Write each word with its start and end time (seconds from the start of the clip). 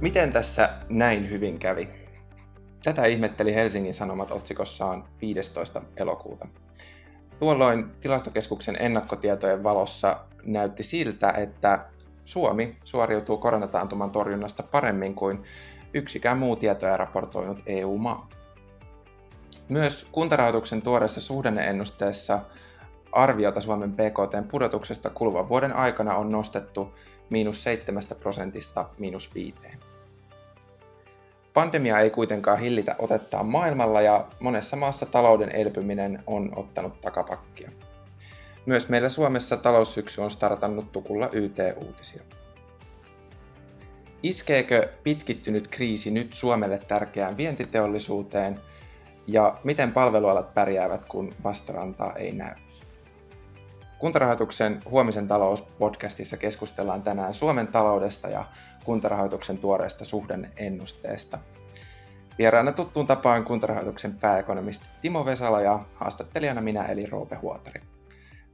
Miten 0.00 0.32
tässä 0.32 0.68
näin 0.88 1.30
hyvin 1.30 1.58
kävi? 1.58 1.88
Tätä 2.84 3.06
ihmetteli 3.06 3.54
Helsingin 3.54 3.94
Sanomat 3.94 4.30
otsikossaan 4.30 5.04
15. 5.20 5.82
elokuuta. 5.96 6.46
Tuolloin 7.38 7.90
tilastokeskuksen 8.00 8.76
ennakkotietojen 8.80 9.62
valossa 9.62 10.20
näytti 10.44 10.82
siltä, 10.82 11.30
että 11.30 11.84
Suomi 12.24 12.76
suoriutuu 12.84 13.38
koronataantuman 13.38 14.10
torjunnasta 14.10 14.62
paremmin 14.62 15.14
kuin 15.14 15.44
yksikään 15.94 16.38
muu 16.38 16.56
tietoja 16.56 16.96
raportoinut 16.96 17.62
EU-maa. 17.66 18.28
Myös 19.68 20.08
kuntarahoituksen 20.12 20.82
tuoreessa 20.82 21.20
suhdanneennusteessa 21.20 22.38
arviota 23.12 23.60
Suomen 23.60 23.92
BKT 23.92 24.50
pudotuksesta 24.50 25.10
kuluvan 25.10 25.48
vuoden 25.48 25.76
aikana 25.76 26.16
on 26.16 26.32
nostettu 26.32 26.94
miinus 27.30 27.64
7 27.64 28.02
prosentista 28.20 28.88
miinus 28.98 29.34
5. 29.34 29.54
Pandemia 31.54 32.00
ei 32.00 32.10
kuitenkaan 32.10 32.58
hillitä 32.58 32.96
otettaan 32.98 33.46
maailmalla 33.46 34.00
ja 34.00 34.26
monessa 34.40 34.76
maassa 34.76 35.06
talouden 35.06 35.50
elpyminen 35.50 36.22
on 36.26 36.52
ottanut 36.56 37.00
takapakkia. 37.00 37.70
Myös 38.66 38.88
meillä 38.88 39.08
Suomessa 39.08 39.56
taloussyksy 39.56 40.20
on 40.20 40.30
startannut 40.30 40.92
tukulla 40.92 41.28
YT-uutisia. 41.32 42.22
Iskeekö 44.22 44.88
pitkittynyt 45.02 45.68
kriisi 45.68 46.10
nyt 46.10 46.34
Suomelle 46.34 46.78
tärkeään 46.78 47.36
vientiteollisuuteen 47.36 48.60
ja 49.26 49.56
miten 49.64 49.92
palvelualat 49.92 50.54
pärjäävät, 50.54 51.04
kun 51.08 51.34
vastarantaa 51.44 52.16
ei 52.16 52.32
näy? 52.32 52.54
Kuntarahoituksen 53.98 54.80
Huomisen 54.90 55.28
talous-podcastissa 55.28 56.36
keskustellaan 56.36 57.02
tänään 57.02 57.34
Suomen 57.34 57.66
taloudesta 57.66 58.28
ja 58.28 58.44
kuntarahoituksen 58.84 59.58
tuoreesta 59.58 60.04
suhdanneennusteesta. 60.04 61.38
Vieraana 62.38 62.72
tuttuun 62.72 63.06
tapaan 63.06 63.44
kuntarahoituksen 63.44 64.18
pääekonomisti 64.18 64.86
Timo 65.02 65.24
Vesala 65.24 65.60
ja 65.60 65.84
haastattelijana 65.94 66.60
minä 66.60 66.84
eli 66.84 67.06
Roope 67.06 67.36
Huotari. 67.36 67.80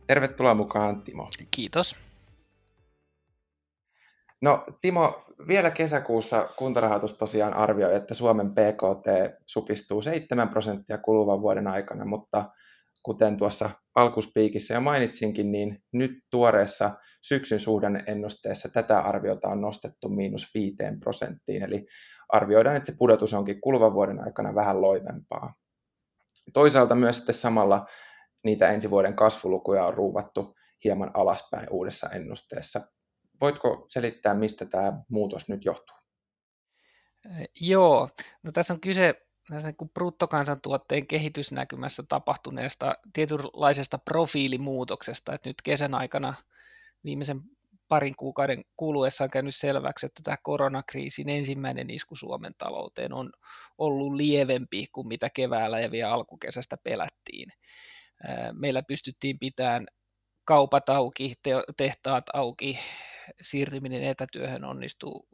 Tervetuloa 0.07 0.55
mukaan 0.55 1.03
Timo. 1.03 1.29
Kiitos. 1.51 1.97
No 4.41 4.65
Timo, 4.81 5.25
vielä 5.49 5.71
kesäkuussa 5.71 6.49
kuntarahoitus 6.59 7.19
tosiaan 7.19 7.55
arvioi, 7.55 7.97
että 7.97 8.15
Suomen 8.15 8.51
PKT 8.51 9.37
supistuu 9.47 10.03
7 10.03 10.49
prosenttia 10.49 10.99
kuluvan 10.99 11.41
vuoden 11.41 11.67
aikana, 11.67 12.05
mutta 12.05 12.51
kuten 13.03 13.37
tuossa 13.37 13.71
alkuspiikissä 13.95 14.75
jo 14.75 14.81
mainitsinkin, 14.81 15.53
niin 15.53 15.83
nyt 15.93 16.13
tuoreessa 16.31 16.91
syksyn 17.29 17.61
suhdanneennusteessa 17.61 18.69
tätä 18.69 19.01
arviota 19.01 19.49
on 19.49 19.61
nostettu 19.61 20.09
miinus 20.09 20.55
5 20.55 20.77
prosenttiin, 21.01 21.63
eli 21.63 21.87
arvioidaan, 22.29 22.77
että 22.77 22.93
pudotus 22.99 23.35
onkin 23.35 23.61
kuluvan 23.61 23.95
vuoden 23.95 24.25
aikana 24.25 24.55
vähän 24.55 24.81
loivempaa. 24.81 25.55
Toisaalta 26.53 26.95
myös 26.95 27.17
sitten 27.17 27.35
samalla 27.35 27.87
niitä 28.45 28.71
ensi 28.71 28.91
vuoden 28.91 29.17
kasvulukuja 29.17 29.87
on 29.87 29.95
ruuvattu 29.95 30.57
hieman 30.85 31.11
alaspäin 31.15 31.71
uudessa 31.71 32.11
ennusteessa. 32.11 32.81
Voitko 33.41 33.87
selittää, 33.89 34.35
mistä 34.35 34.67
tämä 34.67 34.93
muutos 35.09 35.49
nyt 35.49 35.65
johtuu? 35.65 35.97
Joo, 37.61 38.09
no 38.43 38.53
tässä 38.53 38.75
on 38.75 38.81
kyse 38.81 39.27
tässä 39.49 39.69
niin 39.69 39.91
bruttokansantuotteen 39.95 41.07
kehitysnäkymässä 41.07 42.03
tapahtuneesta 42.09 42.95
tietynlaisesta 43.13 43.99
profiilimuutoksesta, 43.99 45.35
että 45.35 45.49
nyt 45.49 45.63
kesän 45.63 45.95
aikana 45.95 46.35
viimeisen 47.07 47.41
parin 47.89 48.17
kuukauden 48.17 48.65
kuluessa 48.77 49.25
on 49.25 49.31
käynyt 49.31 49.57
selväksi, 49.57 50.07
että 50.07 50.21
tämä 50.25 50.37
koronakriisin 50.43 51.29
ensimmäinen 51.29 51.91
isku 51.91 52.17
Suomen 52.17 52.53
talouteen 52.59 53.13
on 53.13 53.31
ollut 53.79 54.15
lievempi 54.15 54.87
kuin 54.93 55.09
mitä 55.09 55.29
keväällä 55.35 55.81
ja 55.81 55.91
vielä 55.91 56.13
alkukesästä 56.13 56.77
pelättiin. 56.85 57.53
Meillä 58.53 58.83
pystyttiin 58.83 59.39
pitämään 59.39 59.87
kaupat 60.45 60.89
auki, 60.89 61.35
tehtaat 61.77 62.25
auki, 62.33 62.79
siirtyminen 63.41 64.05
etätyöhön 64.05 64.65
onnistuu 64.65 65.29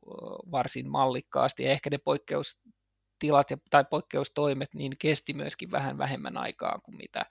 varsin 0.50 0.90
mallikkaasti 0.90 1.62
ja 1.62 1.70
ehkä 1.70 1.90
ne 1.90 1.98
poikkeustilat 1.98 3.50
ja, 3.50 3.56
tai 3.70 3.84
poikkeustoimet 3.90 4.74
niin 4.74 4.92
kesti 4.98 5.32
myöskin 5.32 5.70
vähän 5.70 5.98
vähemmän 5.98 6.36
aikaa 6.36 6.80
kuin 6.84 6.96
mitä 6.96 7.26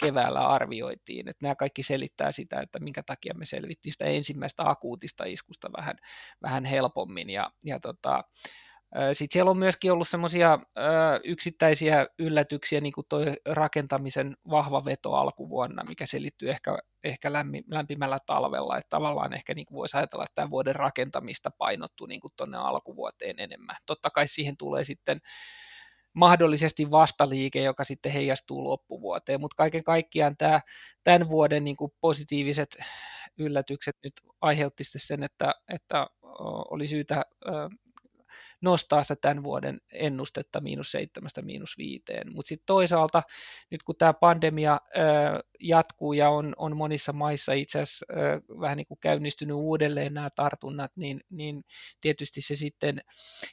keväällä 0.00 0.46
arvioitiin. 0.48 1.28
Että 1.28 1.42
nämä 1.42 1.54
kaikki 1.54 1.82
selittää 1.82 2.32
sitä, 2.32 2.60
että 2.60 2.78
minkä 2.78 3.02
takia 3.02 3.34
me 3.34 3.44
selvittiin 3.44 3.92
sitä 3.92 4.04
ensimmäistä 4.04 4.70
akuutista 4.70 5.24
iskusta 5.24 5.70
vähän, 5.76 5.96
vähän 6.42 6.64
helpommin. 6.64 7.30
Ja, 7.30 7.50
ja 7.64 7.80
tota, 7.80 8.24
sitten 9.12 9.32
siellä 9.32 9.50
on 9.50 9.58
myöskin 9.58 9.92
ollut 9.92 10.08
semmoisia 10.08 10.58
yksittäisiä 11.24 12.06
yllätyksiä, 12.18 12.80
niin 12.80 12.92
kuin 12.92 13.06
tuo 13.08 13.20
rakentamisen 13.48 14.36
vahva 14.50 14.84
veto 14.84 15.14
alkuvuonna, 15.14 15.82
mikä 15.88 16.06
selittyy 16.06 16.50
ehkä, 16.50 16.78
ehkä 17.04 17.32
lämpimällä 17.68 18.18
talvella, 18.26 18.78
että 18.78 18.90
tavallaan 18.90 19.32
ehkä 19.32 19.54
niin 19.54 19.66
voisi 19.72 19.96
ajatella, 19.96 20.24
että 20.24 20.34
tämän 20.34 20.50
vuoden 20.50 20.76
rakentamista 20.76 21.50
painottuu 21.58 22.06
niin 22.06 22.20
tuonne 22.36 22.58
alkuvuoteen 22.58 23.38
enemmän. 23.38 23.76
Totta 23.86 24.10
kai 24.10 24.28
siihen 24.28 24.56
tulee 24.56 24.84
sitten 24.84 25.18
mahdollisesti 26.12 26.90
vastaliike, 26.90 27.62
joka 27.62 27.84
sitten 27.84 28.12
heijastuu 28.12 28.64
loppuvuoteen, 28.64 29.40
mutta 29.40 29.56
kaiken 29.56 29.84
kaikkiaan 29.84 30.36
tämä, 30.36 30.60
tämän 31.04 31.28
vuoden 31.28 31.64
niin 31.64 31.76
kuin 31.76 31.92
positiiviset 32.00 32.76
yllätykset 33.38 33.96
nyt 34.04 34.12
aiheutti 34.40 34.84
sen, 34.84 35.22
että, 35.22 35.54
että 35.68 36.06
oli 36.70 36.86
syytä 36.86 37.24
nostaa 38.60 39.02
sitä 39.02 39.16
tämän 39.20 39.42
vuoden 39.42 39.80
ennustetta 39.92 40.60
miinus 40.60 40.90
seitsemästä 40.90 41.42
miinus 41.42 41.78
viiteen. 41.78 42.32
Mutta 42.32 42.48
sitten 42.48 42.66
toisaalta 42.66 43.22
nyt 43.70 43.82
kun 43.82 43.94
tämä 43.98 44.12
pandemia 44.12 44.80
jatkuu 45.60 46.12
ja 46.12 46.30
on, 46.30 46.54
on 46.56 46.76
monissa 46.76 47.12
maissa 47.12 47.52
itse 47.52 47.80
asiassa 47.80 48.06
vähän 48.60 48.76
niin 48.76 48.86
kuin 48.86 48.98
käynnistynyt 49.00 49.56
uudelleen 49.56 50.14
nämä 50.14 50.30
tartunnat, 50.36 50.92
niin, 50.96 51.20
niin 51.30 51.64
tietysti 52.00 52.40
se 52.40 52.56
sitten 52.56 53.00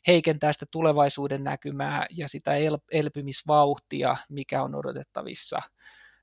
heikentää 0.08 0.54
sitä 0.54 0.66
tulevaisuuden 0.72 1.44
näkymää 1.44 2.06
ja 2.10 2.28
sitä 2.28 2.56
el, 2.56 2.78
elpymisvauhtia, 2.92 4.18
mikä 4.30 4.64
on 4.64 4.76
odotettavissa. 4.76 5.60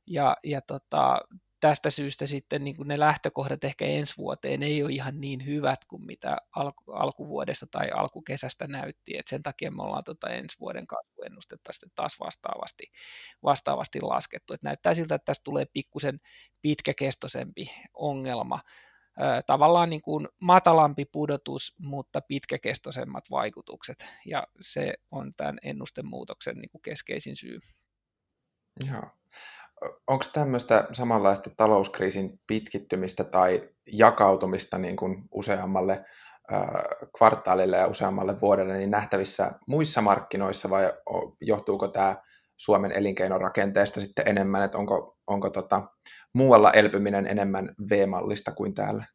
Ja, 0.07 0.37
ja 0.45 0.61
tota, 0.61 1.21
tästä 1.65 1.91
syystä 1.91 2.27
sitten 2.27 2.65
niin 2.65 2.77
kuin 2.77 2.89
ne 2.89 2.99
lähtökohdat 2.99 3.65
ehkä 3.65 3.85
ensi 3.85 4.15
vuoteen 4.19 4.63
ei 4.63 4.83
ole 4.83 4.93
ihan 4.93 5.21
niin 5.21 5.47
hyvät 5.47 5.85
kuin 5.85 6.07
mitä 6.07 6.37
alku, 6.57 6.93
alkuvuodesta 6.93 7.67
tai 7.67 7.91
alkukesästä 7.91 8.67
näytti. 8.67 9.19
Et 9.19 9.29
sen 9.29 9.43
takia 9.43 9.71
me 9.71 9.83
ollaan 9.83 10.05
tota 10.05 10.29
ensi 10.29 10.57
vuoden 10.61 10.87
kasvuennustetta 10.87 11.73
sitten 11.73 11.91
taas 11.95 12.21
vastaavasti, 12.21 12.85
vastaavasti 13.43 14.01
laskettu. 14.01 14.53
Et 14.53 14.63
näyttää 14.63 14.95
siltä, 14.95 15.15
että 15.15 15.25
tästä 15.25 15.45
tulee 15.45 15.65
pikkusen 15.73 16.21
pitkäkestoisempi 16.63 17.71
ongelma. 17.95 18.61
Tavallaan 19.47 19.91
niin 19.91 20.03
kuin 20.03 20.29
matalampi 20.41 21.05
pudotus, 21.05 21.75
mutta 21.79 22.21
pitkäkestoisemmat 22.21 23.31
vaikutukset. 23.31 24.07
Ja 24.27 24.47
se 24.61 24.95
on 25.11 25.35
tämän 25.37 25.59
ennustemuutoksen 25.63 26.57
niin 26.57 26.71
kuin 26.71 26.83
keskeisin 26.83 27.37
syy. 27.37 27.59
Joo 28.91 29.11
onko 30.07 30.25
tämmöistä 30.33 30.89
samanlaista 30.93 31.51
talouskriisin 31.57 32.41
pitkittymistä 32.47 33.25
tai 33.25 33.69
jakautumista 33.87 34.79
niin 34.79 34.97
kuin 34.97 35.25
useammalle 35.33 36.05
kvartaalille 37.19 37.77
ja 37.77 37.87
useammalle 37.87 38.41
vuodelle 38.41 38.77
niin 38.77 38.91
nähtävissä 38.91 39.53
muissa 39.67 40.01
markkinoissa 40.01 40.71
vai 40.71 40.93
johtuuko 41.41 41.89
tämä 41.89 42.17
Suomen 42.57 42.93
elinkeinorakenteesta 42.93 44.01
sitten 44.01 44.29
enemmän, 44.29 44.65
että 44.65 44.79
onko, 44.79 45.17
onko 45.27 45.51
tota, 45.51 45.83
muualla 46.35 46.73
elpyminen 46.73 47.27
enemmän 47.27 47.75
V-mallista 47.91 48.53
kuin 48.53 48.75
täällä? 48.75 49.07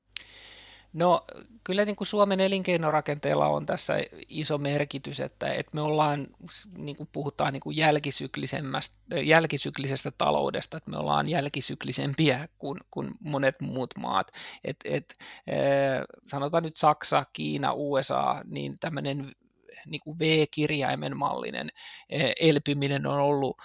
No 0.94 1.25
kyllä 1.63 1.86
niin 1.86 1.95
kuin 1.95 2.07
Suomen 2.07 2.39
elinkeinorakenteella 2.39 3.47
on 3.47 3.65
tässä 3.65 3.94
iso 4.30 4.57
merkitys, 4.57 5.19
että, 5.19 5.53
että 5.53 5.75
me 5.75 5.81
ollaan, 5.81 6.27
niin 6.77 6.95
kuin 6.95 7.09
puhutaan 7.12 7.53
niin 7.53 7.62
kuin 7.62 7.77
jälkisyklisestä 9.27 10.12
taloudesta, 10.18 10.77
että 10.77 10.91
me 10.91 10.97
ollaan 10.97 11.30
jälkisyklisempiä 11.30 12.47
kuin, 12.57 12.80
kuin 12.91 13.12
monet 13.19 13.62
muut 13.62 13.94
maat. 13.97 14.31
Et, 14.63 14.77
et, 14.83 15.13
sanotaan 16.27 16.63
nyt 16.63 16.77
Saksa, 16.77 17.25
Kiina, 17.33 17.74
USA, 17.74 18.41
niin 18.45 18.80
tämmöinen 18.80 19.31
niin 19.86 20.01
kuin 20.03 20.19
V-kirjaimen 20.19 21.18
mallinen 21.18 21.69
elpyminen 22.39 23.07
on 23.07 23.19
ollut 23.19 23.57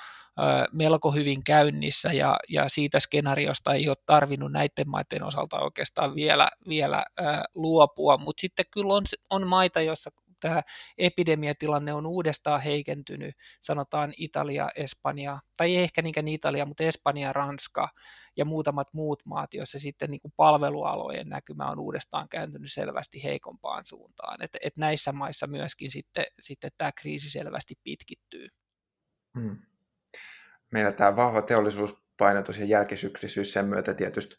melko 0.72 1.10
hyvin 1.10 1.44
käynnissä 1.44 2.12
ja, 2.12 2.36
ja 2.48 2.68
siitä 2.68 3.00
skenaariosta 3.00 3.74
ei 3.74 3.88
ole 3.88 3.96
tarvinnut 4.06 4.52
näiden 4.52 4.88
maiden 4.88 5.22
osalta 5.22 5.60
oikeastaan 5.60 6.14
vielä, 6.14 6.48
vielä 6.68 7.04
luopua, 7.54 8.18
mutta 8.18 8.40
sitten 8.40 8.64
kyllä 8.70 8.94
on, 8.94 9.04
on 9.30 9.46
maita, 9.46 9.80
joissa 9.80 10.10
tämä 10.40 10.62
epidemiatilanne 10.98 11.92
on 11.92 12.06
uudestaan 12.06 12.60
heikentynyt, 12.60 13.34
sanotaan 13.60 14.14
Italia, 14.16 14.68
Espanja, 14.76 15.38
tai 15.56 15.76
ei 15.76 15.82
ehkä 15.82 16.02
niinkään 16.02 16.28
Italia, 16.28 16.66
mutta 16.66 16.84
Espanja, 16.84 17.32
Ranska 17.32 17.88
ja 18.36 18.44
muutamat 18.44 18.88
muut 18.92 19.22
maat, 19.24 19.54
joissa 19.54 19.78
sitten 19.78 20.10
niin 20.10 20.20
kuin 20.20 20.32
palvelualojen 20.36 21.28
näkymä 21.28 21.70
on 21.70 21.78
uudestaan 21.78 22.28
kääntynyt 22.28 22.72
selvästi 22.72 23.24
heikompaan 23.24 23.86
suuntaan. 23.86 24.42
Et, 24.42 24.56
et 24.62 24.76
näissä 24.76 25.12
maissa 25.12 25.46
myöskin 25.46 25.90
sitten, 25.90 26.24
sitten 26.40 26.70
tämä 26.78 26.90
kriisi 26.92 27.30
selvästi 27.30 27.74
pitkittyy. 27.84 28.48
Hmm. 29.38 29.56
Meillä 30.74 30.92
tämä 30.92 31.16
vahva 31.16 31.42
teollisuuspainotus 31.42 32.58
ja 32.58 32.64
jälkisyklisyys 32.64 33.52
sen 33.52 33.64
myötä 33.66 33.94
tietysti 33.94 34.36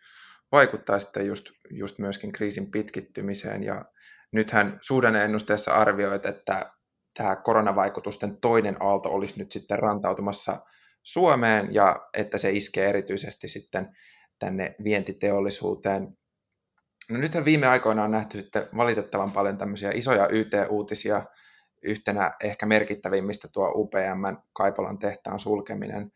vaikuttaa 0.52 1.00
sitten 1.00 1.26
just, 1.26 1.46
just 1.70 2.00
myöskin 2.00 2.32
kriisin 2.32 2.72
pitkittymiseen. 2.72 3.64
Ja 3.64 3.86
nythän 4.32 4.80
suhdanneennusteessa 4.82 5.74
arvioit, 5.74 6.26
että 6.26 6.72
tämä 7.18 7.36
koronavaikutusten 7.36 8.38
toinen 8.38 8.78
aalto 8.80 9.10
olisi 9.10 9.40
nyt 9.40 9.52
sitten 9.52 9.80
rantautumassa 9.80 10.66
Suomeen 11.04 11.74
ja 11.74 12.08
että 12.14 12.38
se 12.38 12.52
iskee 12.52 12.90
erityisesti 12.90 13.48
sitten 13.48 13.98
tänne 14.40 14.76
vientiteollisuuteen. 14.84 16.08
No 17.12 17.18
nythän 17.18 17.46
viime 17.46 17.68
aikoina 17.68 18.04
on 18.04 18.12
nähty 18.12 18.38
sitten 18.38 18.68
valitettavan 18.78 19.32
paljon 19.32 19.58
tämmöisiä 19.58 19.92
isoja 19.94 20.28
YT-uutisia, 20.32 21.26
yhtenä 21.86 22.32
ehkä 22.44 22.66
merkittävimmistä 22.66 23.48
tuo 23.48 23.72
UPM 23.76 24.38
Kaipolan 24.54 24.98
tehtaan 24.98 25.40
sulkeminen. 25.40 26.12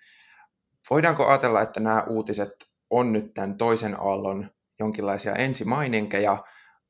Voidaanko 0.90 1.28
ajatella, 1.28 1.62
että 1.62 1.80
nämä 1.80 2.04
uutiset 2.08 2.52
on 2.90 3.14
nyt 3.14 3.34
tämän 3.34 3.58
toisen 3.58 4.00
aallon 4.00 4.52
jonkinlaisia 4.80 5.36
ensimaininkeja 5.36 6.44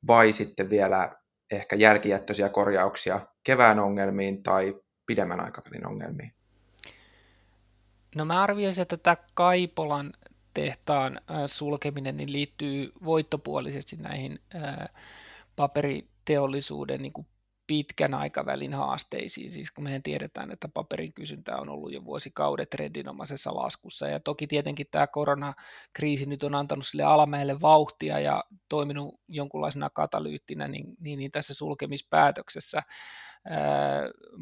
vai 0.06 0.32
sitten 0.32 0.70
vielä 0.70 1.16
ehkä 1.50 1.76
jälkijättöisiä 1.76 2.48
korjauksia 2.48 3.20
kevään 3.44 3.78
ongelmiin 3.78 4.42
tai 4.42 4.80
pidemmän 5.06 5.40
aikavälin 5.40 5.86
ongelmiin? 5.86 6.32
No 8.14 8.24
mä 8.24 8.42
arvioisin, 8.42 8.82
että 8.82 8.96
tämä 8.96 9.16
Kaipolan 9.34 10.12
tehtaan 10.54 11.20
sulkeminen 11.46 12.16
niin 12.16 12.32
liittyy 12.32 12.92
voittopuolisesti 13.04 13.96
näihin 13.96 14.40
paperiteollisuuden 15.56 17.02
niin 17.02 17.12
kuin 17.12 17.26
pitkän 17.70 18.14
aikavälin 18.14 18.74
haasteisiin, 18.74 19.52
siis 19.52 19.70
kun 19.70 19.84
mehän 19.84 20.02
tiedetään, 20.02 20.50
että 20.50 20.68
paperin 20.68 21.12
kysyntä 21.12 21.56
on 21.56 21.68
ollut 21.68 21.92
jo 21.92 22.04
vuosikaudet 22.04 22.70
trendinomaisessa 22.70 23.54
laskussa, 23.54 24.08
ja 24.08 24.20
toki 24.20 24.46
tietenkin 24.46 24.86
tämä 24.90 25.06
koronakriisi 25.06 26.26
nyt 26.26 26.42
on 26.42 26.54
antanut 26.54 26.86
sille 26.86 27.02
alamäelle 27.02 27.60
vauhtia 27.60 28.18
ja 28.18 28.44
toiminut 28.68 29.20
jonkunlaisena 29.28 29.90
katalyyttinä 29.90 30.68
niin, 30.68 30.96
niin, 31.00 31.18
niin 31.18 31.30
tässä 31.30 31.54
sulkemispäätöksessä, 31.54 32.82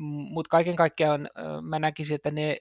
mutta 0.07 0.49
kaiken 0.51 0.77
kaikkiaan 0.77 1.29
mä 1.63 1.79
näkisin, 1.79 2.15
että 2.15 2.31
ne 2.31 2.57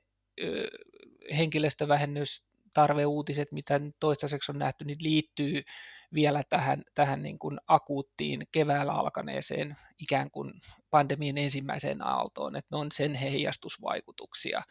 henkilöstövähennystarveuutiset, 2.77 3.51
mitä 3.51 3.81
toistaiseksi 3.99 4.51
on 4.51 4.59
nähty, 4.59 4.85
niin 4.85 4.97
liittyy 5.01 5.63
vielä 6.13 6.43
tähän, 6.49 6.83
tähän 6.95 7.23
niin 7.23 7.39
kuin 7.39 7.59
akuuttiin 7.67 8.47
keväällä 8.51 8.93
alkaneeseen 8.93 9.75
ikään 10.01 10.31
kuin 10.31 10.53
pandemian 10.89 11.37
ensimmäiseen 11.37 12.01
aaltoon, 12.01 12.55
että 12.55 12.67
ne 12.71 12.77
on 12.77 12.87
sen 12.91 13.15
heijastusvaikutuksia. 13.15 14.61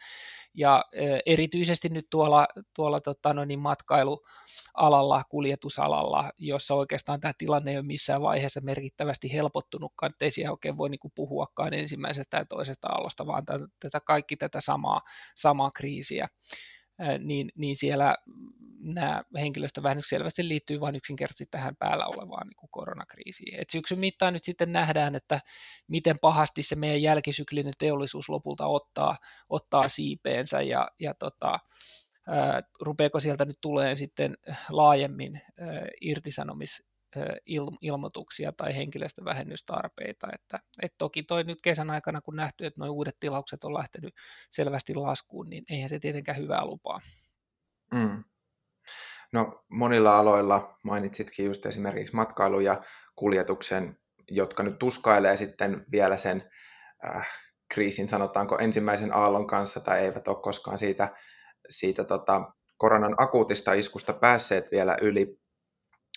Ja 0.53 0.85
erityisesti 1.25 1.89
nyt 1.89 2.07
tuolla, 2.09 2.47
tuolla 2.75 2.99
tota, 2.99 3.33
no 3.33 3.45
niin 3.45 3.59
matkailualalla, 3.59 5.23
kuljetusalalla, 5.29 6.31
jossa 6.37 6.73
oikeastaan 6.75 7.19
tämä 7.19 7.33
tilanne 7.37 7.71
ei 7.71 7.77
ole 7.77 7.85
missään 7.85 8.21
vaiheessa 8.21 8.61
merkittävästi 8.61 9.33
helpottunutkaan, 9.33 10.11
ettei 10.11 10.31
siellä 10.31 10.51
oikein 10.51 10.77
voi 10.77 10.89
niin 10.89 10.99
kuin 10.99 11.11
puhuakaan 11.15 11.73
ensimmäisestä 11.73 12.37
ja 12.37 12.45
toisesta 12.45 12.87
aallosta, 12.87 13.25
vaan 13.25 13.43
tätä, 13.79 13.99
kaikki 13.99 14.37
tätä 14.37 14.61
samaa, 14.61 15.01
samaa 15.35 15.71
kriisiä 15.71 16.27
niin, 17.19 17.51
niin 17.55 17.75
siellä 17.75 18.15
nämä 18.79 19.23
henkilöstövähennykset 19.35 20.09
selvästi 20.09 20.47
liittyy 20.47 20.79
vain 20.79 20.95
yksinkertaisesti 20.95 21.45
tähän 21.51 21.75
päällä 21.75 22.05
olevaan 22.05 22.47
niin 22.47 22.55
kuin 22.57 22.69
koronakriisiin. 22.71 23.61
Et 23.61 23.69
syksyn 23.69 23.99
mittaan 23.99 24.33
nyt 24.33 24.43
sitten 24.43 24.71
nähdään, 24.71 25.15
että 25.15 25.39
miten 25.87 26.19
pahasti 26.21 26.63
se 26.63 26.75
meidän 26.75 27.01
jälkisyklinen 27.01 27.73
teollisuus 27.79 28.29
lopulta 28.29 28.65
ottaa, 28.65 29.17
ottaa 29.49 29.89
siipeensä 29.89 30.61
ja, 30.61 30.87
ja 30.99 31.13
tota, 31.13 31.59
rupeeko 32.81 33.19
sieltä 33.19 33.45
nyt 33.45 33.57
tulee 33.61 33.95
sitten 33.95 34.37
laajemmin 34.69 35.41
irtisanomis 36.01 36.83
ilmoituksia 37.81 38.51
tai 38.51 38.75
henkilöstövähennystarpeita. 38.75 40.27
Että, 40.33 40.59
et 40.81 40.93
toki 40.97 41.23
toi 41.23 41.43
nyt 41.43 41.61
kesän 41.61 41.89
aikana, 41.89 42.21
kun 42.21 42.35
nähty, 42.35 42.65
että 42.65 42.81
nuo 42.81 42.89
uudet 42.89 43.17
tilaukset 43.19 43.63
on 43.63 43.73
lähtenyt 43.73 44.15
selvästi 44.51 44.95
laskuun, 44.95 45.49
niin 45.49 45.63
eihän 45.69 45.89
se 45.89 45.99
tietenkään 45.99 46.37
hyvää 46.37 46.65
lupaa. 46.65 46.99
Mm. 47.93 48.23
No 49.31 49.63
monilla 49.69 50.19
aloilla 50.19 50.77
mainitsitkin 50.83 51.45
just 51.45 51.65
esimerkiksi 51.65 52.15
matkailu 52.15 52.59
ja 52.59 52.83
kuljetuksen, 53.15 53.97
jotka 54.27 54.63
nyt 54.63 54.79
tuskailee 54.79 55.37
sitten 55.37 55.85
vielä 55.91 56.17
sen 56.17 56.51
äh, 57.05 57.27
kriisin, 57.69 58.07
sanotaanko 58.07 58.57
ensimmäisen 58.59 59.15
aallon 59.15 59.47
kanssa, 59.47 59.79
tai 59.79 59.99
eivät 59.99 60.27
ole 60.27 60.41
koskaan 60.41 60.77
siitä, 60.77 61.15
siitä 61.69 62.03
tota, 62.03 62.51
koronan 62.77 63.15
akuutista 63.17 63.73
iskusta 63.73 64.13
päässeet 64.13 64.71
vielä 64.71 64.97
yli 65.01 65.39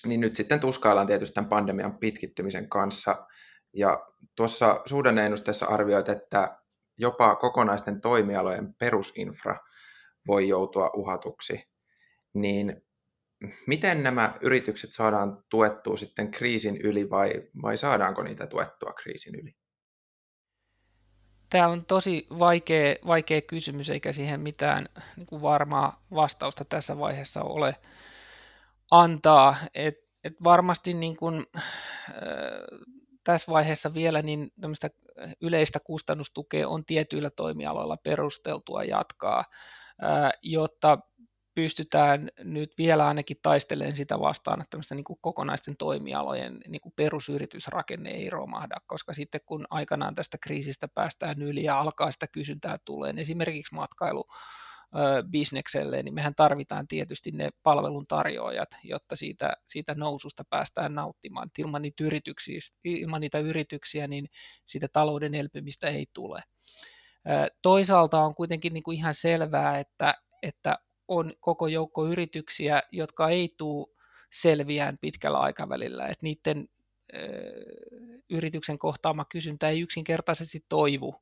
niin 0.06 0.20
nyt 0.20 0.36
sitten 0.36 0.60
tuskaillaan 0.60 1.06
tietysti 1.06 1.34
tämän 1.34 1.48
pandemian 1.48 1.98
pitkittymisen 1.98 2.68
kanssa. 2.68 3.26
Ja 3.72 4.06
tuossa 4.36 4.80
suhdanneennusteessa 4.86 5.66
arvioit, 5.66 6.08
että 6.08 6.56
jopa 6.98 7.36
kokonaisten 7.36 8.00
toimialojen 8.00 8.74
perusinfra 8.74 9.58
voi 10.26 10.48
joutua 10.48 10.90
uhatuksi. 10.94 11.70
Niin 12.34 12.82
miten 13.66 14.02
nämä 14.02 14.38
yritykset 14.40 14.92
saadaan 14.92 15.44
tuettua 15.48 15.96
sitten 15.96 16.30
kriisin 16.30 16.76
yli 16.76 17.10
vai, 17.10 17.32
vai 17.62 17.78
saadaanko 17.78 18.22
niitä 18.22 18.46
tuettua 18.46 18.92
kriisin 18.92 19.34
yli? 19.34 19.54
Tämä 21.50 21.68
on 21.68 21.84
tosi 21.84 22.26
vaikea, 22.38 22.96
vaikea 23.06 23.40
kysymys, 23.40 23.90
eikä 23.90 24.12
siihen 24.12 24.40
mitään 24.40 24.88
niin 25.16 25.26
kuin 25.26 25.42
varmaa 25.42 26.02
vastausta 26.14 26.64
tässä 26.64 26.98
vaiheessa 26.98 27.42
ole 27.42 27.76
antaa. 28.90 29.56
Et, 29.74 29.94
et 30.24 30.34
varmasti 30.44 30.94
niin 30.94 31.16
kun, 31.16 31.46
äh, 31.56 31.64
tässä 33.24 33.52
vaiheessa 33.52 33.94
vielä 33.94 34.22
niin 34.22 34.52
yleistä 35.40 35.80
kustannustukea 35.80 36.68
on 36.68 36.84
tietyillä 36.84 37.30
toimialoilla 37.30 37.96
perusteltua 37.96 38.84
jatkaa, 38.84 39.44
äh, 40.04 40.32
jotta 40.42 40.98
pystytään 41.54 42.30
nyt 42.44 42.72
vielä 42.78 43.06
ainakin 43.06 43.36
taistelemaan 43.42 43.96
sitä 43.96 44.20
vastaan, 44.20 44.60
että 44.60 44.70
tämmöistä 44.70 44.94
niin 44.94 45.04
kuin 45.04 45.18
kokonaisten 45.22 45.76
toimialojen 45.76 46.60
niin 46.68 46.80
kuin 46.80 46.92
perusyritysrakenne 46.96 48.10
ei 48.10 48.30
romahda, 48.30 48.76
koska 48.86 49.14
sitten 49.14 49.40
kun 49.46 49.66
aikanaan 49.70 50.14
tästä 50.14 50.38
kriisistä 50.38 50.88
päästään 50.88 51.42
yli 51.42 51.64
ja 51.64 51.80
alkaa 51.80 52.10
sitä 52.10 52.26
kysyntää 52.26 52.76
tulee, 52.84 53.12
niin 53.12 53.22
esimerkiksi 53.22 53.74
matkailu 53.74 54.24
bisnekselle, 55.30 56.02
niin 56.02 56.14
mehän 56.14 56.34
tarvitaan 56.34 56.88
tietysti 56.88 57.30
ne 57.30 57.48
palveluntarjoajat, 57.62 58.68
jotta 58.84 59.16
siitä, 59.16 59.52
siitä 59.66 59.94
noususta 59.94 60.44
päästään 60.50 60.94
nauttimaan. 60.94 61.50
ilman 61.58 61.82
niitä, 61.82 62.04
yrityksiä, 62.04 62.58
ilman 62.84 63.20
niitä 63.20 63.38
yrityksiä, 63.38 64.08
niin 64.08 64.28
siitä 64.66 64.88
talouden 64.92 65.34
elpymistä 65.34 65.88
ei 65.88 66.06
tule. 66.12 66.40
Toisaalta 67.62 68.20
on 68.20 68.34
kuitenkin 68.34 68.72
niin 68.72 68.82
kuin 68.82 68.96
ihan 68.96 69.14
selvää, 69.14 69.78
että, 69.78 70.14
että 70.42 70.78
on 71.08 71.32
koko 71.40 71.66
joukko 71.66 72.06
yrityksiä, 72.06 72.82
jotka 72.92 73.28
ei 73.28 73.54
tule 73.58 73.86
selviään 74.32 74.98
pitkällä 75.00 75.38
aikavälillä, 75.38 76.06
että 76.06 76.26
niiden 76.26 76.68
yrityksen 78.30 78.78
kohtaama 78.78 79.24
kysyntä 79.24 79.68
ei 79.68 79.80
yksinkertaisesti 79.80 80.64
toivu, 80.68 81.14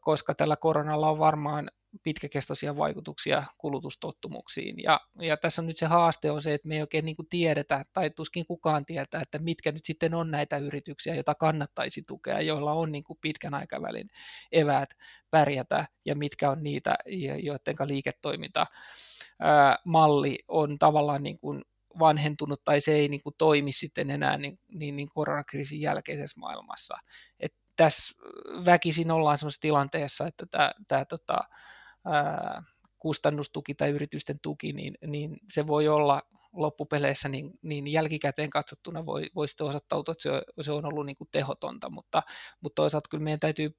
koska 0.00 0.34
tällä 0.34 0.56
koronalla 0.56 1.10
on 1.10 1.18
varmaan 1.18 1.70
pitkäkestoisia 2.02 2.76
vaikutuksia 2.76 3.42
kulutustottumuksiin. 3.58 4.82
Ja, 4.82 5.00
ja 5.20 5.36
tässä 5.36 5.62
on 5.62 5.66
nyt 5.66 5.76
se 5.76 5.86
haaste 5.86 6.30
on 6.30 6.42
se, 6.42 6.54
että 6.54 6.68
me 6.68 6.74
ei 6.74 6.80
oikein 6.80 7.04
niin 7.04 7.16
kuin 7.16 7.28
tiedetä, 7.28 7.84
tai 7.92 8.10
tuskin 8.10 8.46
kukaan 8.46 8.86
tietää, 8.86 9.20
että 9.22 9.38
mitkä 9.38 9.72
nyt 9.72 9.86
sitten 9.86 10.14
on 10.14 10.30
näitä 10.30 10.58
yrityksiä, 10.58 11.14
joita 11.14 11.34
kannattaisi 11.34 12.02
tukea, 12.06 12.40
joilla 12.40 12.72
on 12.72 12.92
niin 12.92 13.04
kuin 13.04 13.18
pitkän 13.22 13.54
aikavälin 13.54 14.08
eväät 14.52 14.90
pärjätä, 15.30 15.88
ja 16.04 16.16
mitkä 16.16 16.50
on 16.50 16.62
niitä, 16.62 16.96
joiden 17.42 17.76
liiketoiminta 17.84 18.66
malli 19.84 20.38
on 20.48 20.78
tavallaan 20.78 21.22
niin 21.22 21.38
kuin 21.38 21.64
vanhentunut 21.98 22.64
tai 22.64 22.80
se 22.80 22.92
ei 22.92 23.08
niin 23.08 23.22
kuin 23.22 23.34
toimi 23.38 23.72
sitten 23.72 24.10
enää 24.10 24.38
niin, 24.38 24.58
niin, 24.68 24.96
niin 24.96 25.08
koronakriisin 25.08 25.80
jälkeisessä 25.80 26.40
maailmassa. 26.40 26.96
Et 27.40 27.54
tässä 27.76 28.14
väkisin 28.64 29.10
ollaan 29.10 29.38
sellaisessa 29.38 29.60
tilanteessa, 29.60 30.26
että 30.26 30.46
tämä, 30.50 30.72
tämä 30.88 31.04
tota, 31.04 31.38
kustannustuki 32.98 33.74
tai 33.74 33.90
yritysten 33.90 34.38
tuki, 34.42 34.72
niin, 34.72 34.94
niin 35.06 35.36
se 35.52 35.66
voi 35.66 35.88
olla 35.88 36.22
loppupeleissä, 36.52 37.28
niin, 37.28 37.58
niin 37.62 37.88
jälkikäteen 37.88 38.50
katsottuna 38.50 39.06
voi, 39.06 39.30
voi 39.34 39.48
sitten 39.48 39.66
osoittautua, 39.66 40.12
että 40.12 40.22
se 40.22 40.30
on, 40.30 40.42
se 40.60 40.72
on 40.72 40.84
ollut 40.84 41.06
niin 41.06 41.16
kuin 41.16 41.28
tehotonta, 41.32 41.90
mutta, 41.90 42.22
mutta 42.60 42.74
toisaalta 42.82 43.08
kyllä 43.08 43.24
meidän 43.24 43.40
täytyy 43.40 43.76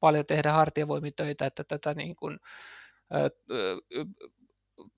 paljon 0.00 0.26
tehdä 0.26 0.52
hartiavoimitöitä, 0.52 1.46
että 1.46 1.64
tätä 1.64 1.94
niin 1.94 2.16
kuin, 2.16 2.38
ö, 3.14 3.30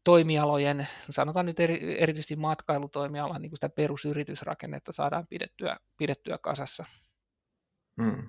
toimialojen, 0.05 0.89
sanotaan 1.11 1.47
nyt 1.47 1.61
eri, 1.61 2.03
erityisesti 2.03 2.37
matkailutoimialan 2.37 3.43
niin 3.43 3.51
kuin 3.51 3.57
sitä 3.57 3.69
perusyritysrakennetta 3.69 4.93
saadaan 4.93 5.27
pidettyä, 5.27 5.77
pidettyä 5.97 6.39
kasassa. 6.39 6.85
Hmm. 8.03 8.29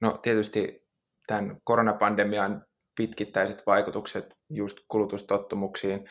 No 0.00 0.18
tietysti 0.22 0.86
tämän 1.26 1.60
koronapandemian 1.64 2.66
pitkittäiset 2.96 3.62
vaikutukset 3.66 4.34
just 4.50 4.78
kulutustottumuksiin, 4.88 6.04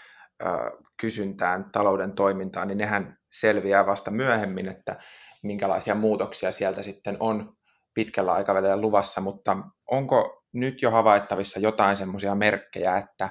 kysyntään, 1.01 1.65
talouden 1.71 2.13
toimintaan, 2.13 2.67
niin 2.67 2.77
nehän 2.77 3.17
selviää 3.31 3.85
vasta 3.85 4.11
myöhemmin, 4.11 4.67
että 4.67 4.95
minkälaisia 5.43 5.95
muutoksia 5.95 6.51
sieltä 6.51 6.83
sitten 6.83 7.17
on 7.19 7.53
pitkällä 7.93 8.33
aikavälillä 8.33 8.81
luvassa, 8.81 9.21
mutta 9.21 9.57
onko 9.91 10.43
nyt 10.53 10.81
jo 10.81 10.91
havaittavissa 10.91 11.59
jotain 11.59 11.95
semmoisia 11.95 12.35
merkkejä, 12.35 12.97
että 12.97 13.29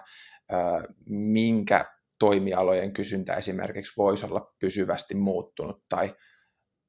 minkä 1.07 1.85
toimialojen 2.19 2.93
kysyntä 2.93 3.35
esimerkiksi 3.35 3.93
voisi 3.97 4.27
olla 4.27 4.53
pysyvästi 4.61 5.15
muuttunut 5.15 5.83
tai, 5.89 6.15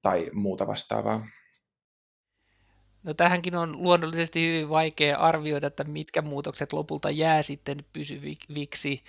tai 0.02 0.30
muuta 0.34 0.68
vastaavaa? 0.68 1.28
No 3.06 3.14
tähänkin 3.14 3.56
on 3.56 3.84
luonnollisesti 3.84 4.48
hyvin 4.48 4.70
vaikea 4.70 5.18
arvioida, 5.18 5.68
että 5.68 5.84
mitkä 5.84 6.22
muutokset 6.22 6.74
lopulta 6.74 7.10
jää 7.10 7.42
sitten 7.42 7.86
pysyviksi, 7.94 9.02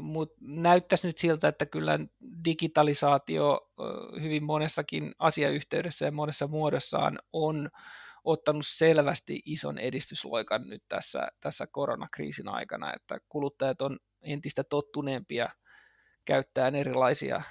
mutta 0.00 0.36
näyttäisi 0.40 1.06
nyt 1.06 1.18
siltä, 1.18 1.48
että 1.48 1.66
kyllä 1.66 1.98
digitalisaatio 2.44 3.70
hyvin 4.20 4.44
monessakin 4.44 5.14
asiayhteydessä 5.18 6.04
ja 6.04 6.12
monessa 6.12 6.46
muodossaan 6.46 7.18
on 7.32 7.70
ottanut 8.24 8.66
selvästi 8.66 9.42
ison 9.46 9.78
edistysloikan 9.78 10.68
nyt 10.68 10.82
tässä, 10.88 11.28
tässä 11.40 11.66
koronakriisin 11.66 12.48
aikana, 12.48 12.92
että 12.94 13.18
kuluttajat 13.28 13.80
on 13.80 13.98
entistä 14.22 14.64
tottuneempia 14.64 15.48
käyttämään 16.24 16.74
erilaisia 16.74 17.42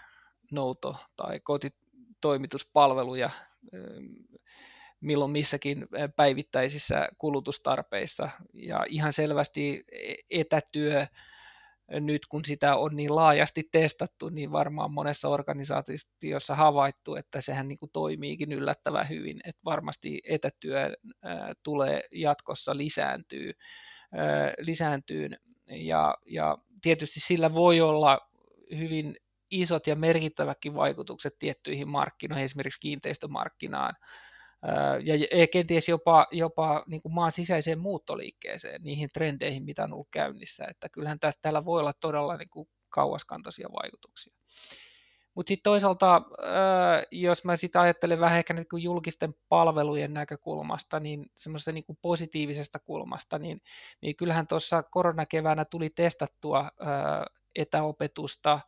nouto- 0.52 0.98
tai 1.16 1.40
kotitoimituspalveluja 1.40 3.30
milloin 5.04 5.32
missäkin 5.32 5.88
päivittäisissä 6.16 7.10
kulutustarpeissa. 7.18 8.30
Ja 8.54 8.86
ihan 8.90 9.14
selvästi 9.14 9.84
e-, 9.92 10.40
etätyö 10.40 11.06
nyt 12.00 12.26
kun 12.26 12.46
sitä 12.46 12.76
on 12.76 12.96
niin 12.96 13.16
laajasti 13.16 13.64
testattu, 13.72 14.30
niin 14.30 14.52
varmaan 14.52 14.92
monessa 14.92 15.28
organisaatiossa 15.28 16.56
havaittu, 16.56 17.16
että 17.16 17.42
sehän 17.42 17.68
niin 17.68 17.80
kuin 17.80 17.92
toimiikin 17.94 18.52
yllättävän 18.52 19.10
hyvin, 19.10 19.42
että 19.46 19.62
varmasti 19.66 20.22
etätyö 20.30 20.94
tulee 21.64 22.02
jatkossa 22.12 22.78
lisääntyy, 22.78 23.52
lisääntyyn. 24.60 25.38
Ja, 25.68 26.18
ja 26.26 26.58
tietysti 26.82 27.20
sillä 27.20 27.54
voi 27.54 27.82
olla 27.82 28.30
hyvin 28.78 29.16
isot 29.52 29.88
ja 29.88 29.96
merkittävätkin 29.96 30.76
vaikutukset 30.76 31.34
tiettyihin 31.40 31.88
markkinoihin, 31.88 32.46
esimerkiksi 32.46 32.80
kiinteistömarkkinaan, 32.80 33.94
ja 35.32 35.48
kenties 35.48 35.90
jopa, 35.90 36.28
jopa 36.32 36.84
niin 36.88 37.02
kuin 37.02 37.14
maan 37.14 37.32
sisäiseen 37.32 37.80
muuttoliikkeeseen, 37.80 38.84
niihin 38.84 39.10
trendeihin, 39.14 39.64
mitä 39.64 39.84
on 39.84 39.94
ollut 39.94 40.08
käynnissä. 40.12 40.66
Että 40.70 40.90
kyllähän 40.90 41.20
tästä, 41.20 41.42
täällä 41.42 41.66
voi 41.66 41.80
olla 41.80 41.94
todella 41.94 42.38
niin 42.38 42.50
kuin 42.50 42.70
kauaskantoisia 42.90 43.70
vaikutuksia. 43.84 44.34
Mutta 45.36 45.48
sitten 45.48 45.64
toisaalta, 45.64 46.22
jos 47.12 47.44
mä 47.44 47.56
sitä 47.56 47.82
ajattelen 47.82 48.20
vähän 48.20 48.38
ehkä 48.38 48.54
niin 48.54 48.68
kuin 48.70 48.84
julkisten 48.84 49.36
palvelujen 49.50 50.14
näkökulmasta, 50.14 51.00
niin 51.00 51.26
semmoisesta 51.38 51.72
niin 51.72 51.86
kuin 51.86 51.98
positiivisesta 52.02 52.80
kulmasta, 52.80 53.40
niin, 53.40 53.62
niin 54.02 54.16
kyllähän 54.16 54.48
tuossa 54.48 54.84
koronakeväänä 54.84 55.66
tuli 55.66 55.90
testattua 55.90 56.72
etäopetusta, 57.56 58.60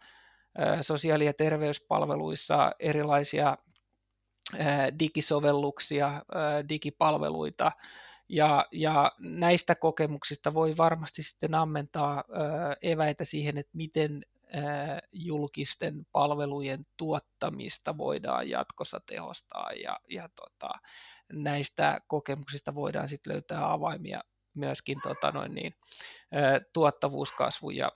sosiaali- 0.82 1.26
ja 1.26 1.34
terveyspalveluissa 1.34 2.72
erilaisia 2.80 3.58
digisovelluksia, 5.00 6.22
digipalveluita, 6.70 7.72
ja, 8.30 8.66
ja 8.72 9.12
näistä 9.20 9.76
kokemuksista 9.76 10.54
voi 10.54 10.78
varmasti 10.78 11.24
sitten 11.24 11.56
ammentaa 11.56 12.24
eväitä 12.82 13.26
siihen, 13.26 13.58
että 13.58 13.78
miten 13.78 14.26
julkisten 15.12 16.06
palvelujen 16.12 16.86
tuottamista 16.98 17.98
voidaan 17.98 18.50
jatkossa 18.50 19.00
tehostaa 19.06 19.72
ja, 19.72 20.00
ja 20.10 20.30
tota, 20.36 20.70
näistä 21.34 22.02
kokemuksista 22.08 22.76
voidaan 22.76 23.10
sitten 23.10 23.34
löytää 23.34 23.72
avaimia 23.72 24.22
myöskin 24.54 25.02
tota 25.04 25.32
noin 25.32 25.56
niin, 25.56 25.74
tuottavuuskasvun 26.74 27.76
ja 27.76 27.92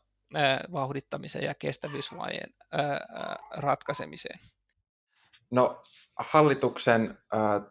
vauhdittamisen 0.71 1.43
ja 1.43 1.53
kestävyysvajeen 1.55 2.53
ratkaisemiseen. 3.51 4.39
No 5.51 5.81
hallituksen 6.19 7.17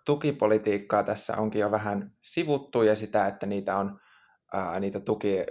tukipolitiikkaa 0.05 1.03
tässä 1.03 1.37
onkin 1.37 1.61
jo 1.61 1.71
vähän 1.71 2.11
sivuttu 2.23 2.83
ja 2.83 2.97
sitä, 2.97 3.27
että 3.27 3.47
niitä, 3.47 3.77
on, 3.77 4.01
niitä 4.81 5.01
tuki, 5.01 5.47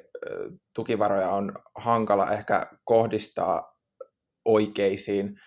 tukivaroja 0.74 1.30
on 1.30 1.54
hankala 1.76 2.32
ehkä 2.32 2.68
kohdistaa 2.84 3.78
oikeisiin 4.46 5.40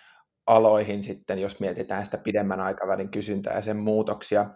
aloihin 0.47 1.03
sitten, 1.03 1.39
jos 1.39 1.61
mietitään 1.61 2.05
sitä 2.05 2.19
pidemmän 2.19 2.61
aikavälin 2.61 3.11
kysyntää 3.11 3.55
ja 3.55 3.63
sen 3.63 3.77
muutoksia. 3.77 4.51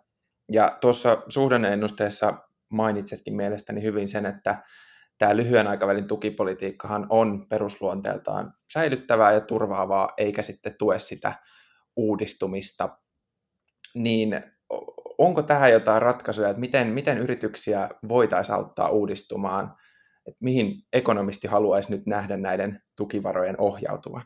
Ja 0.52 0.78
tuossa 0.80 1.22
suhdanneennusteessa 1.28 2.34
mainitsetkin 2.68 3.36
mielestäni 3.36 3.82
hyvin 3.82 4.08
sen, 4.08 4.26
että 4.26 4.62
tämä 5.18 5.36
lyhyen 5.36 5.66
aikavälin 5.66 6.06
tukipolitiikkahan 6.06 7.06
on 7.08 7.46
perusluonteeltaan 7.48 8.52
säilyttävää 8.72 9.32
ja 9.32 9.40
turvaavaa, 9.40 10.12
eikä 10.16 10.42
sitten 10.42 10.74
tue 10.78 10.98
sitä 10.98 11.34
uudistumista, 11.96 12.98
niin 13.94 14.42
onko 15.18 15.42
tähän 15.42 15.72
jotain 15.72 16.02
ratkaisuja, 16.02 16.48
että 16.48 16.60
miten, 16.60 16.86
miten 16.86 17.18
yrityksiä 17.18 17.90
voitaisiin 18.08 18.56
auttaa 18.56 18.88
uudistumaan, 18.88 19.76
että 20.26 20.38
mihin 20.40 20.82
ekonomisti 20.92 21.46
haluaisi 21.46 21.90
nyt 21.90 22.06
nähdä 22.06 22.36
näiden 22.36 22.82
tukivarojen 22.96 23.60
ohjautuvan? 23.60 24.24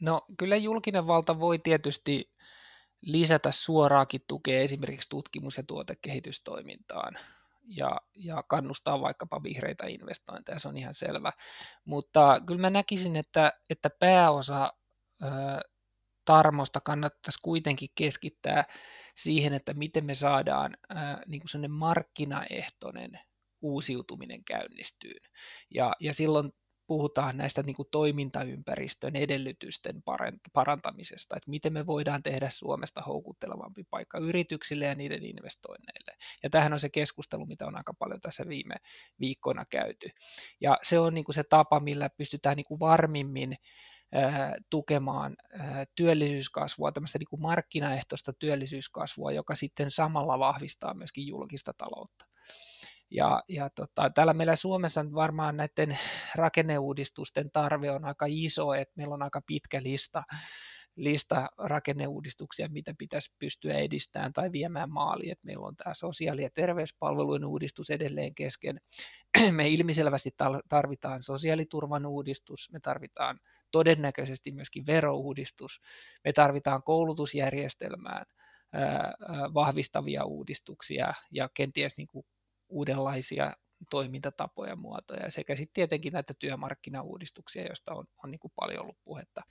No 0.00 0.22
kyllä 0.38 0.56
julkinen 0.56 1.06
valta 1.06 1.40
voi 1.40 1.58
tietysti 1.58 2.30
lisätä 3.00 3.52
suoraakin 3.52 4.20
tukea 4.28 4.60
esimerkiksi 4.60 5.08
tutkimus- 5.08 5.56
ja 5.56 5.62
tuotekehitystoimintaan 5.62 7.18
ja, 7.68 8.00
ja 8.14 8.42
kannustaa 8.42 9.00
vaikkapa 9.00 9.42
vihreitä 9.42 9.86
investointeja, 9.86 10.58
se 10.58 10.68
on 10.68 10.76
ihan 10.76 10.94
selvä. 10.94 11.32
Mutta 11.84 12.40
kyllä 12.46 12.60
mä 12.60 12.70
näkisin, 12.70 13.16
että, 13.16 13.52
että 13.70 13.90
pääosa 13.90 14.72
tarmosta 16.28 16.80
kannattaisi 16.80 17.38
kuitenkin 17.42 17.88
keskittää 17.94 18.64
siihen, 19.16 19.52
että 19.52 19.74
miten 19.74 20.04
me 20.04 20.14
saadaan 20.14 20.76
niin 21.26 21.40
kuin 21.40 21.48
sellainen 21.48 21.70
markkinaehtoinen 21.70 23.20
uusiutuminen 23.62 24.44
käynnistyyn. 24.44 25.20
Ja, 25.74 25.92
ja 26.00 26.14
silloin 26.14 26.52
puhutaan 26.86 27.36
näistä 27.36 27.62
niin 27.62 27.76
kuin 27.76 27.88
toimintaympäristön 27.90 29.16
edellytysten 29.16 30.02
parantamisesta, 30.52 31.36
että 31.36 31.50
miten 31.50 31.72
me 31.72 31.86
voidaan 31.86 32.22
tehdä 32.22 32.50
Suomesta 32.50 33.02
houkuttelevampi 33.02 33.84
paikka 33.90 34.18
yrityksille 34.18 34.84
ja 34.84 34.94
niiden 34.94 35.24
investoinneille. 35.24 36.12
Ja 36.42 36.50
tähän 36.50 36.72
on 36.72 36.80
se 36.80 36.88
keskustelu, 36.88 37.46
mitä 37.46 37.66
on 37.66 37.76
aika 37.76 37.94
paljon 37.94 38.20
tässä 38.20 38.44
viime 38.48 38.74
viikkoina 39.20 39.64
käyty. 39.64 40.08
Ja 40.60 40.78
se 40.82 40.98
on 40.98 41.14
niin 41.14 41.24
kuin 41.24 41.34
se 41.34 41.44
tapa, 41.44 41.80
millä 41.80 42.10
pystytään 42.10 42.56
niin 42.56 42.66
kuin 42.66 42.80
varmimmin 42.80 43.56
tukemaan 44.70 45.36
työllisyyskasvua, 45.94 46.92
tämmöistä 46.92 47.18
niin 47.18 47.28
kuin 47.30 47.42
markkinaehtoista 47.42 48.32
työllisyyskasvua, 48.32 49.32
joka 49.32 49.54
sitten 49.54 49.90
samalla 49.90 50.38
vahvistaa 50.38 50.94
myöskin 50.94 51.26
julkista 51.26 51.72
taloutta. 51.78 52.26
Ja, 53.10 53.42
ja 53.48 53.70
tota, 53.70 54.10
täällä 54.10 54.34
meillä 54.34 54.56
Suomessa 54.56 55.04
varmaan 55.14 55.56
näiden 55.56 55.98
rakenneuudistusten 56.34 57.50
tarve 57.50 57.90
on 57.90 58.04
aika 58.04 58.26
iso, 58.28 58.74
että 58.74 58.94
meillä 58.96 59.14
on 59.14 59.22
aika 59.22 59.42
pitkä 59.46 59.82
lista, 59.82 60.22
lista 60.98 61.48
rakenneuudistuksia, 61.58 62.68
mitä 62.68 62.94
pitäisi 62.98 63.32
pystyä 63.38 63.74
edistämään 63.74 64.32
tai 64.32 64.52
viemään 64.52 64.90
maaliin. 64.90 65.32
Että 65.32 65.46
meillä 65.46 65.66
on 65.66 65.76
tämä 65.76 65.94
sosiaali- 65.94 66.42
ja 66.42 66.50
terveyspalvelujen 66.50 67.44
uudistus 67.44 67.90
edelleen 67.90 68.34
kesken. 68.34 68.80
Me 69.50 69.68
ilmiselvästi 69.68 70.30
tarvitaan 70.68 71.22
sosiaaliturvan 71.22 72.06
uudistus, 72.06 72.68
me 72.72 72.80
tarvitaan 72.80 73.40
todennäköisesti 73.70 74.52
myöskin 74.52 74.86
verouudistus. 74.86 75.80
Me 76.24 76.32
tarvitaan 76.32 76.82
koulutusjärjestelmään 76.82 78.26
vahvistavia 79.54 80.24
uudistuksia 80.24 81.14
ja 81.30 81.48
kenties 81.54 81.96
niin 81.96 82.08
kuin 82.08 82.26
uudenlaisia 82.68 83.52
toimintatapoja 83.90 84.76
muotoja 84.76 85.30
sekä 85.30 85.56
sitten 85.56 85.74
tietenkin 85.74 86.12
näitä 86.12 86.34
työmarkkinauudistuksia, 86.34 87.66
joista 87.66 87.94
on, 87.94 88.04
on 88.24 88.30
niin 88.30 88.38
kuin 88.38 88.52
paljon 88.56 88.82
ollut 88.82 88.98
puhetta. 89.04 89.42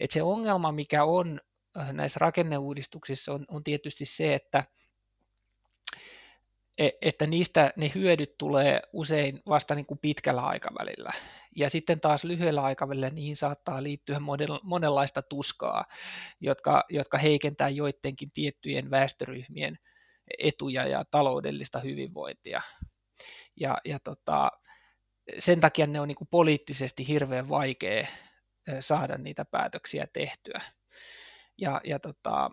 Et 0.00 0.10
se 0.10 0.22
ongelma, 0.22 0.72
mikä 0.72 1.04
on 1.04 1.40
näissä 1.92 2.18
rakenneuudistuksissa, 2.18 3.32
on, 3.32 3.44
on 3.48 3.64
tietysti 3.64 4.04
se, 4.04 4.34
että 4.34 4.64
E, 6.80 6.90
että 7.02 7.26
niistä 7.26 7.72
ne 7.76 7.92
hyödyt 7.94 8.38
tulee 8.38 8.80
usein 8.92 9.40
vasta 9.48 9.74
niin 9.74 9.86
kuin 9.86 9.98
pitkällä 9.98 10.42
aikavälillä. 10.42 11.12
Ja 11.56 11.70
sitten 11.70 12.00
taas 12.00 12.24
lyhyellä 12.24 12.62
aikavälillä 12.62 13.10
niihin 13.10 13.36
saattaa 13.36 13.82
liittyä 13.82 14.20
monenlaista 14.62 15.22
tuskaa, 15.22 15.84
jotka, 16.40 16.84
jotka 16.88 17.18
heikentää 17.18 17.68
joidenkin 17.68 18.30
tiettyjen 18.34 18.90
väestöryhmien 18.90 19.78
etuja 20.38 20.86
ja 20.86 21.04
taloudellista 21.04 21.80
hyvinvointia. 21.80 22.62
Ja, 23.56 23.78
ja 23.84 23.98
tota, 24.00 24.50
sen 25.38 25.60
takia 25.60 25.86
ne 25.86 26.00
on 26.00 26.08
niin 26.08 26.16
kuin 26.16 26.28
poliittisesti 26.30 27.08
hirveän 27.08 27.48
vaikea 27.48 28.06
saada 28.80 29.18
niitä 29.18 29.44
päätöksiä 29.44 30.06
tehtyä. 30.12 30.60
Ja, 31.58 31.80
ja 31.84 31.98
tota, 31.98 32.50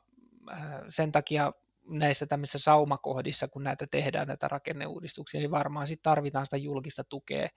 sen 0.90 1.12
takia 1.12 1.52
näissä 1.90 2.26
tämmöisissä 2.26 2.60
saumakohdissa, 2.60 3.48
kun 3.48 3.64
näitä 3.64 3.86
tehdään, 3.92 4.28
näitä 4.28 4.48
rakenneuudistuksia, 4.48 5.40
niin 5.40 5.52
varmaan 5.52 5.88
sitten 5.88 6.04
tarvitaan 6.04 6.46
sitä 6.46 6.58
julkista 6.58 7.04
tukea 7.04 7.50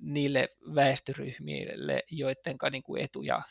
niille 0.00 0.48
väestöryhmille, 0.74 2.02
joiden 2.10 2.58
kuin 2.84 3.02
etuja 3.02 3.42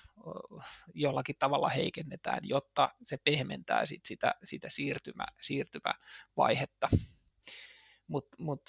jollakin 0.93 1.36
tavalla 1.39 1.69
heikennetään, 1.69 2.39
jotta 2.43 2.89
se 3.03 3.17
pehmentää 3.17 3.86
sit 3.86 4.05
sitä, 4.05 4.36
sitä 4.43 4.69
siirtymä, 4.69 5.25
siirtymävaihetta. 5.41 6.89
Mutta 8.07 8.38
mut, 8.39 8.62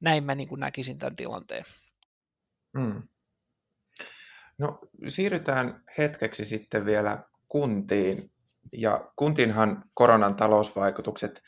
näin 0.00 0.24
mä 0.24 0.34
niin 0.34 0.48
näkisin 0.56 0.98
tämän 0.98 1.16
tilanteen. 1.16 1.64
Hmm. 2.78 3.02
No, 4.58 4.78
siirrytään 5.08 5.84
hetkeksi 5.98 6.44
sitten 6.44 6.84
vielä 6.84 7.24
kuntiin 7.48 8.30
ja 8.72 9.10
kuntiinhan 9.16 9.84
koronan 9.94 10.34
talousvaikutukset 10.34 11.42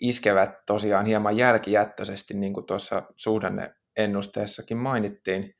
iskevät 0.00 0.50
tosiaan 0.66 1.06
hieman 1.06 1.36
jälkijättöisesti, 1.36 2.34
niin 2.34 2.52
kuin 2.54 2.66
tuossa 2.66 3.02
suhdanneennusteessakin 3.16 4.76
mainittiin 4.76 5.54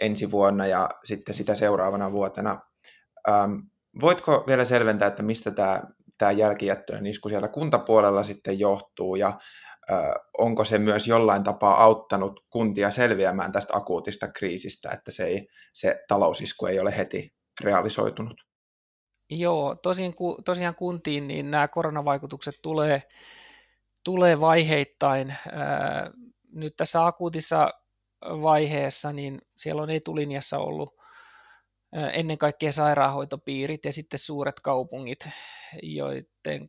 ensi 0.00 0.30
vuonna 0.30 0.66
ja 0.66 0.90
sitten 1.04 1.34
sitä 1.34 1.54
seuraavana 1.54 2.12
vuotena. 2.12 2.60
Ähm, 3.28 3.52
voitko 4.00 4.44
vielä 4.46 4.64
selventää, 4.64 5.08
että 5.08 5.22
mistä 5.22 5.50
tämä, 5.50 5.82
tämä 6.18 6.30
jälkijättöinen 6.30 7.06
isku 7.06 7.28
siellä 7.28 7.48
kuntapuolella 7.48 8.24
sitten 8.24 8.58
johtuu 8.58 9.16
ja 9.16 9.40
onko 10.38 10.64
se 10.64 10.78
myös 10.78 11.06
jollain 11.06 11.44
tapaa 11.44 11.82
auttanut 11.82 12.44
kuntia 12.50 12.90
selviämään 12.90 13.52
tästä 13.52 13.76
akuutista 13.76 14.28
kriisistä, 14.28 14.90
että 14.90 15.10
se, 15.10 15.24
ei, 15.24 15.48
se 15.72 16.04
talousisku 16.08 16.66
ei 16.66 16.80
ole 16.80 16.96
heti 16.96 17.34
realisoitunut? 17.60 18.40
Joo, 19.30 19.74
tosiaan, 19.74 20.14
tosiaan 20.44 20.74
kuntiin 20.74 21.28
niin 21.28 21.50
nämä 21.50 21.68
koronavaikutukset 21.68 22.54
tulee, 22.62 23.02
tulee 24.04 24.40
vaiheittain. 24.40 25.34
Nyt 26.52 26.76
tässä 26.76 27.06
akuutissa 27.06 27.70
vaiheessa 28.22 29.12
niin 29.12 29.42
siellä 29.56 29.82
on 29.82 29.90
etulinjassa 29.90 30.58
ollut 30.58 31.01
ennen 32.12 32.38
kaikkea 32.38 32.72
sairaanhoitopiirit 32.72 33.84
ja 33.84 33.92
sitten 33.92 34.18
suuret 34.18 34.60
kaupungit, 34.60 35.28
joiden 35.82 36.68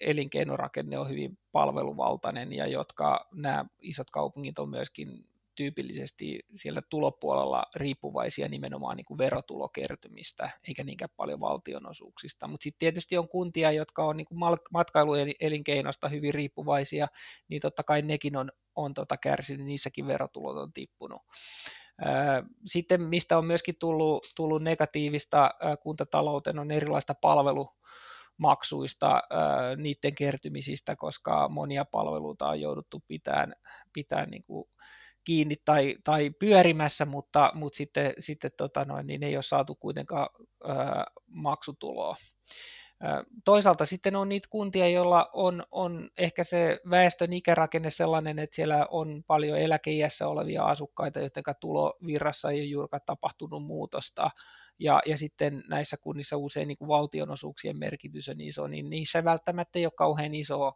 elinkeinorakenne 0.00 0.98
on 0.98 1.10
hyvin 1.10 1.38
palveluvaltainen 1.52 2.52
ja 2.52 2.66
jotka 2.66 3.28
nämä 3.34 3.64
isot 3.80 4.10
kaupungit 4.10 4.58
on 4.58 4.68
myöskin 4.68 5.24
tyypillisesti 5.54 6.40
siellä 6.56 6.82
tulopuolella 6.90 7.62
riippuvaisia 7.76 8.48
nimenomaan 8.48 8.96
niin 8.96 9.04
kuin 9.04 9.18
verotulokertymistä, 9.18 10.50
eikä 10.68 10.84
niinkään 10.84 11.08
paljon 11.16 11.40
valtionosuuksista. 11.40 12.48
Mutta 12.48 12.64
sitten 12.64 12.78
tietysti 12.78 13.18
on 13.18 13.28
kuntia, 13.28 13.72
jotka 13.72 14.04
on 14.04 14.16
niin 14.16 14.26
matkailuelinkeinosta 14.70 16.08
hyvin 16.08 16.34
riippuvaisia, 16.34 17.06
niin 17.48 17.60
totta 17.60 17.82
kai 17.82 18.02
nekin 18.02 18.36
on, 18.36 18.52
on 18.76 18.94
tota 18.94 19.16
kärsinyt, 19.16 19.66
niissäkin 19.66 20.06
verotulot 20.06 20.56
on 20.56 20.72
tippunut. 20.72 21.22
Sitten 22.66 23.00
mistä 23.00 23.38
on 23.38 23.46
myöskin 23.46 23.76
tullut, 23.78 24.26
tullut 24.36 24.62
negatiivista 24.62 25.50
kuntatalouteen 25.82 26.58
on 26.58 26.70
erilaista 26.70 27.14
palvelu, 27.14 27.68
maksuista, 28.36 29.22
niiden 29.76 30.14
kertymisistä, 30.14 30.96
koska 30.96 31.48
monia 31.48 31.84
palveluita 31.84 32.48
on 32.48 32.60
jouduttu 32.60 33.02
pitämään, 33.08 33.52
pitämään 33.92 34.30
niin 34.30 34.44
kuin 34.44 34.68
kiinni 35.24 35.56
tai, 35.64 35.96
tai 36.04 36.30
pyörimässä, 36.30 37.04
mutta, 37.04 37.50
mutta 37.54 37.76
sitten, 37.76 38.12
sitten 38.18 38.50
tota 38.56 38.84
noin, 38.84 39.06
niin 39.06 39.22
ei 39.22 39.36
ole 39.36 39.42
saatu 39.42 39.74
kuitenkaan 39.74 40.28
maksutuloa. 41.26 42.16
Toisaalta 43.44 43.86
sitten 43.86 44.16
on 44.16 44.28
niitä 44.28 44.48
kuntia, 44.50 44.88
joilla 44.88 45.30
on, 45.32 45.64
on 45.70 46.10
ehkä 46.18 46.44
se 46.44 46.80
väestön 46.90 47.32
ikärakenne 47.32 47.90
sellainen, 47.90 48.38
että 48.38 48.56
siellä 48.56 48.86
on 48.90 49.24
paljon 49.26 49.58
eläkeiässä 49.58 50.28
olevia 50.28 50.64
asukkaita, 50.64 51.18
joiden 51.18 51.42
tulovirrassa 51.60 52.50
ei 52.50 52.60
ole 52.60 52.64
juurikaan 52.64 53.00
tapahtunut 53.06 53.62
muutosta. 53.62 54.30
Ja, 54.78 55.02
ja 55.06 55.18
sitten 55.18 55.62
näissä 55.68 55.96
kunnissa 55.96 56.36
usein 56.36 56.68
niin 56.68 56.78
kuin 56.78 56.88
valtionosuuksien 56.88 57.78
merkitys 57.78 58.28
on 58.28 58.40
iso, 58.40 58.66
niin 58.66 58.90
niissä 58.90 59.24
välttämättä 59.24 59.78
ei 59.78 59.86
ole 59.86 59.92
kauhean 59.96 60.34
isoa 60.34 60.72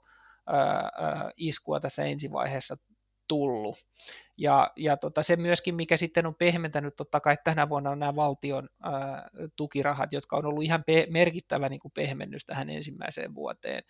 iskua 1.36 1.80
tässä 1.80 2.02
ensivaiheessa 2.02 2.76
tullut. 3.28 3.78
Ja, 4.36 4.70
ja 4.76 4.96
tota, 4.96 5.22
se 5.22 5.36
myöskin, 5.36 5.74
mikä 5.74 5.96
sitten 5.96 6.26
on 6.26 6.34
pehmentänyt 6.34 6.96
totta 6.96 7.20
kai 7.20 7.36
tänä 7.44 7.68
vuonna 7.68 7.90
on 7.90 7.98
nämä 7.98 8.16
valtion 8.16 8.68
ää, 8.82 9.28
tukirahat, 9.56 10.12
jotka 10.12 10.36
on 10.36 10.46
ollut 10.46 10.64
ihan 10.64 10.84
pe- 10.84 11.06
merkittävä 11.10 11.68
niin 11.68 11.80
kuin 11.80 11.92
pehmennys 11.92 12.46
tähän 12.46 12.70
ensimmäiseen 12.70 13.34
vuoteen. 13.34 13.82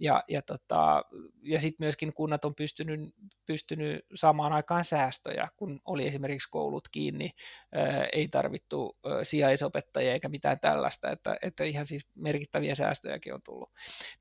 Ja, 0.00 0.24
ja, 0.28 0.42
tota, 0.42 1.02
ja 1.42 1.60
sitten 1.60 1.84
myöskin 1.84 2.12
kunnat 2.12 2.44
on 2.44 2.54
pystynyt, 2.54 3.14
pystynyt 3.46 4.06
saamaan 4.14 4.52
aikaan 4.52 4.84
säästöjä, 4.84 5.48
kun 5.56 5.80
oli 5.84 6.06
esimerkiksi 6.06 6.50
koulut 6.50 6.88
kiinni, 6.88 7.30
ää, 7.72 8.06
ei 8.12 8.28
tarvittu 8.28 8.98
ää, 9.04 9.24
sijaisopettajia 9.24 10.12
eikä 10.12 10.28
mitään 10.28 10.60
tällaista, 10.60 11.10
että, 11.10 11.36
että 11.42 11.64
ihan 11.64 11.86
siis 11.86 12.06
merkittäviä 12.14 12.74
säästöjäkin 12.74 13.34
on 13.34 13.42
tullut. 13.42 13.70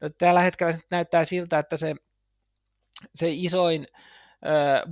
No, 0.02 0.10
tällä 0.10 0.42
hetkellä 0.42 0.78
näyttää 0.92 1.26
siltä, 1.26 1.60
että 1.60 1.78
se, 1.78 1.96
se 3.16 3.30
isoin 3.30 3.88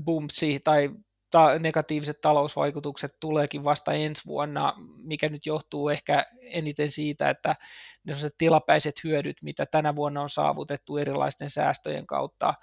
bumpsi 0.05 0.59
tai 0.63 0.89
ta- 1.31 1.59
negatiiviset 1.59 2.21
talousvaikutukset 2.21 3.15
tuleekin 3.19 3.63
vasta 3.63 3.93
ensi 3.93 4.21
vuonna, 4.25 4.73
mikä 4.97 5.29
nyt 5.29 5.45
johtuu 5.45 5.89
ehkä 5.89 6.25
eniten 6.41 6.91
siitä, 6.91 7.29
että 7.29 7.55
ne 8.05 8.15
tilapäiset 8.37 8.95
hyödyt, 9.03 9.37
mitä 9.41 9.65
tänä 9.65 9.95
vuonna 9.95 10.21
on 10.21 10.29
saavutettu 10.29 10.97
erilaisten 10.97 11.49
säästöjen 11.49 12.07
kautta, 12.07 12.53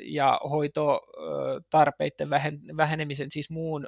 ja 0.00 0.40
hoitotarpeiden 0.50 2.30
vähenemisen, 2.76 3.30
siis 3.30 3.50
muun 3.50 3.86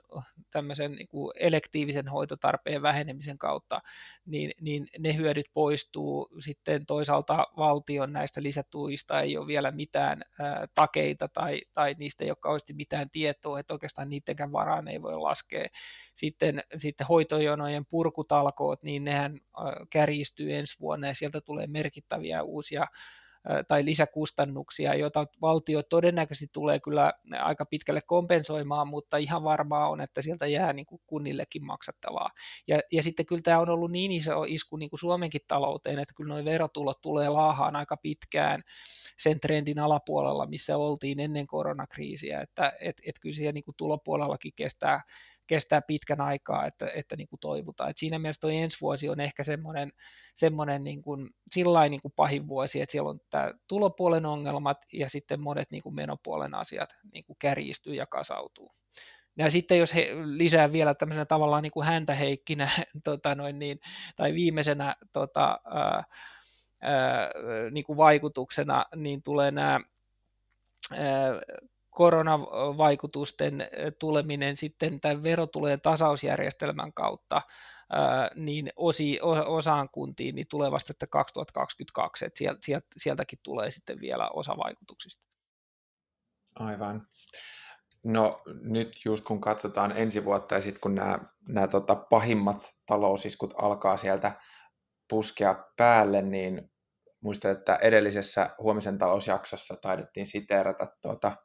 tämmöisen 0.51 0.93
niin 0.93 1.09
kuin 1.09 1.33
elektiivisen 1.41 2.09
hoitotarpeen 2.09 2.83
vähenemisen 2.83 3.39
kautta, 3.39 3.81
niin, 4.27 4.53
niin 4.61 4.87
ne 4.99 5.17
hyödyt 5.17 5.47
poistuu. 5.55 6.29
Sitten 6.41 6.87
toisaalta 6.87 7.47
valtion 7.57 8.13
näistä 8.13 8.43
lisätuista 8.43 9.21
ei 9.21 9.37
ole 9.37 9.47
vielä 9.47 9.71
mitään 9.71 10.23
takeita 10.75 11.29
tai, 11.29 11.61
tai 11.75 11.95
niistä 11.99 12.25
ei 12.25 12.31
ole 12.31 12.37
kauheasti 12.41 12.73
mitään 12.73 13.11
tietoa, 13.11 13.61
että 13.61 13.75
oikeastaan 13.75 14.09
niidenkään 14.09 14.53
varaan 14.53 14.89
ei 14.89 15.03
voi 15.03 15.19
laskea. 15.19 15.69
Sitten, 16.15 16.63
sitten 16.79 17.07
hoitojonojen 17.07 17.87
purkutalkoot, 17.87 18.83
niin 18.83 19.05
nehän 19.05 19.39
kärjistyy 19.91 20.55
ensi 20.55 20.81
vuonna 20.81 21.07
ja 21.09 21.15
sieltä 21.15 21.41
tulee 21.41 21.67
merkittäviä 21.67 22.43
uusia 22.43 22.87
tai 23.69 23.85
lisäkustannuksia, 23.85 24.95
joita 24.95 25.27
valtio 25.41 25.83
todennäköisesti 25.83 26.51
tulee 26.53 26.81
kyllä 26.81 27.13
aika 27.43 27.67
pitkälle 27.67 28.01
kompensoimaan, 28.07 28.89
mutta 28.89 29.17
ihan 29.17 29.45
varmaa 29.45 29.89
on, 29.89 30.01
että 30.01 30.23
sieltä 30.23 30.47
jää 30.47 30.73
niin 30.73 30.87
kuin 30.87 31.01
kunnillekin 31.07 31.65
maksattavaa. 31.65 32.31
Ja, 32.69 32.81
ja 32.93 33.03
sitten 33.03 33.27
kyllä 33.27 33.43
tämä 33.43 33.59
on 33.59 33.71
ollut 33.71 33.91
niin 33.91 34.13
iso 34.13 34.45
isku 34.49 34.77
niin 34.77 34.91
kuin 34.91 35.01
Suomenkin 35.01 35.41
talouteen, 35.49 35.99
että 35.99 36.15
kyllä 36.17 36.35
nuo 36.35 36.45
verotulot 36.45 37.01
tulee 37.01 37.29
laahaan 37.29 37.77
aika 37.77 37.97
pitkään 37.97 38.63
sen 39.19 39.41
trendin 39.41 39.79
alapuolella, 39.79 40.47
missä 40.47 40.77
oltiin 40.77 41.21
ennen 41.21 41.47
koronakriisiä, 41.47 42.41
että 42.41 42.73
et, 42.81 42.97
et 43.07 43.19
kyllä 43.21 43.35
siellä 43.35 43.53
niin 43.53 43.65
kuin 43.65 43.77
tulopuolellakin 43.77 44.53
kestää 44.57 45.01
kestää 45.47 45.83
pitkän 45.83 46.21
aikaa, 46.21 46.67
että, 46.67 46.91
että 46.95 47.17
niin 47.17 47.29
kuin 47.29 47.41
toivotaan. 47.41 47.91
Et 47.91 47.97
siinä 47.97 48.19
mielessä 48.19 48.41
tuo 48.41 48.51
ensi 48.51 48.79
vuosi 48.81 49.09
on 49.09 49.21
ehkä 49.21 49.45
semmoinen, 49.45 49.93
semmoinen 50.35 50.85
niin 50.85 51.03
kuin, 51.03 51.31
sillain 51.51 51.91
niin 51.91 52.03
kuin 52.03 52.13
pahin 52.17 52.49
vuosi, 52.49 52.81
että 52.81 52.93
siellä 52.93 53.11
on 53.11 53.21
tämä 53.31 53.53
tulopuolen 53.69 54.27
ongelmat 54.27 54.79
ja 54.93 55.11
sitten 55.11 55.41
monet 55.41 55.71
niin 55.71 55.83
kuin 55.83 55.95
menopuolen 55.95 56.55
asiat 56.55 56.95
niin 57.13 57.25
kuin 57.25 57.37
kärjistyy 57.39 57.95
ja 57.95 58.07
kasautuu. 58.07 58.75
Ja 59.39 59.51
sitten 59.51 59.79
jos 59.79 59.95
he 59.95 60.09
lisää 60.25 60.73
vielä 60.73 60.95
tämmöisenä 60.95 61.25
tavallaan 61.25 61.63
niin 61.63 61.73
kuin 61.73 61.87
häntäheikkinä 61.87 62.69
tota 63.05 63.35
noin 63.35 63.59
niin, 63.59 63.81
tai 64.17 64.35
viimeisenä 64.35 64.97
tota, 65.13 65.61
ää, 65.65 66.05
ää, 66.81 67.31
niin 67.71 67.85
kuin 67.85 67.97
vaikutuksena, 67.97 68.85
niin 68.97 69.23
tulee 69.23 69.51
nämä 69.51 69.81
koronavaikutusten 71.95 73.69
tuleminen 73.99 74.57
sitten 74.57 75.01
tämän 75.01 75.23
verotulojen 75.23 75.81
tasausjärjestelmän 75.81 76.93
kautta 76.93 77.43
niin 78.35 78.71
osi, 78.77 79.19
osaan 79.47 79.89
kuntiin 79.89 80.35
niin 80.35 80.47
tulee 80.51 80.71
vasta 80.71 80.87
sitten 80.87 81.09
2022, 81.09 82.25
että 82.25 82.39
sielt, 82.39 82.85
sieltäkin 82.97 83.39
tulee 83.43 83.71
sitten 83.71 84.01
vielä 84.01 84.29
osa 84.29 84.57
vaikutuksista. 84.57 85.25
Aivan. 86.55 87.07
No 88.05 88.43
nyt 88.63 89.05
just 89.05 89.25
kun 89.25 89.41
katsotaan 89.41 89.97
ensi 89.97 90.25
vuotta 90.25 90.55
ja 90.55 90.63
sitten 90.63 90.81
kun 90.81 90.95
nämä, 90.95 91.19
nämä 91.49 91.69
tota, 91.69 91.95
pahimmat 91.95 92.75
talousiskut 92.87 93.55
alkaa 93.57 93.97
sieltä 93.97 94.41
puskea 95.09 95.65
päälle, 95.77 96.23
niin 96.23 96.71
muistan, 97.21 97.53
että 97.53 97.77
edellisessä 97.77 98.51
huomisen 98.59 98.99
talousjaksossa 98.99 99.77
taidettiin 99.83 100.27
siteerata 100.27 100.87
tuota 101.03 101.37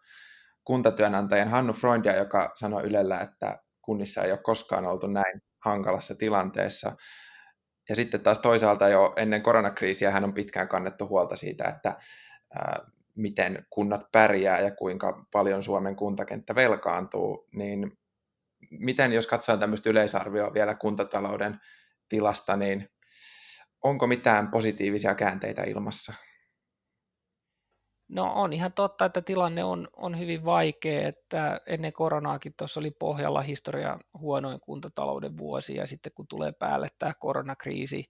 kuntatyönantajan 0.70 1.50
Hannu 1.50 1.74
Freundia, 1.74 2.16
joka 2.16 2.52
sanoi 2.56 2.84
Ylellä, 2.84 3.22
että 3.22 3.60
kunnissa 3.82 4.24
ei 4.24 4.32
ole 4.32 4.40
koskaan 4.44 4.86
oltu 4.86 5.08
näin 5.08 5.42
hankalassa 5.66 6.16
tilanteessa. 6.16 6.92
Ja 7.90 7.96
sitten 7.96 8.22
taas 8.22 8.40
toisaalta 8.40 8.90
jo 8.90 9.14
ennen 9.18 9.42
koronakriisiä 9.42 10.12
hän 10.12 10.24
on 10.24 10.34
pitkään 10.34 10.68
kannettu 10.68 11.08
huolta 11.08 11.36
siitä, 11.36 11.64
että 11.64 11.96
miten 13.16 13.66
kunnat 13.70 14.02
pärjää 14.12 14.60
ja 14.60 14.72
kuinka 14.72 15.26
paljon 15.32 15.64
Suomen 15.64 15.96
kuntakenttä 15.96 16.56
velkaantuu, 16.56 17.48
niin 17.56 17.98
miten 18.72 19.14
jos 19.14 19.28
katsotaan 19.28 19.60
tämmöistä 19.60 19.90
yleisarvioa 19.90 20.54
vielä 20.54 20.76
kuntatalouden 20.76 21.60
tilasta, 22.10 22.58
niin 22.58 22.90
onko 23.84 24.08
mitään 24.08 24.52
positiivisia 24.52 25.16
käänteitä 25.16 25.64
ilmassa? 25.64 26.29
No 28.10 28.34
on 28.36 28.54
ihan 28.54 28.74
totta, 28.74 29.06
että 29.06 29.22
tilanne 29.22 29.64
on, 29.64 29.88
on 29.98 30.20
hyvin 30.20 30.46
vaikea, 30.46 31.08
että 31.08 31.62
ennen 31.68 31.94
koronaakin 31.94 32.54
tuossa 32.58 32.80
oli 32.80 32.92
pohjalla 32.92 33.42
historia 33.42 34.00
huonoin 34.20 34.60
kuntatalouden 34.60 35.38
vuosi 35.38 35.76
ja 35.76 35.88
sitten 35.88 36.12
kun 36.16 36.28
tulee 36.28 36.52
päälle 36.52 36.88
tämä 37.00 37.14
koronakriisi, 37.20 38.04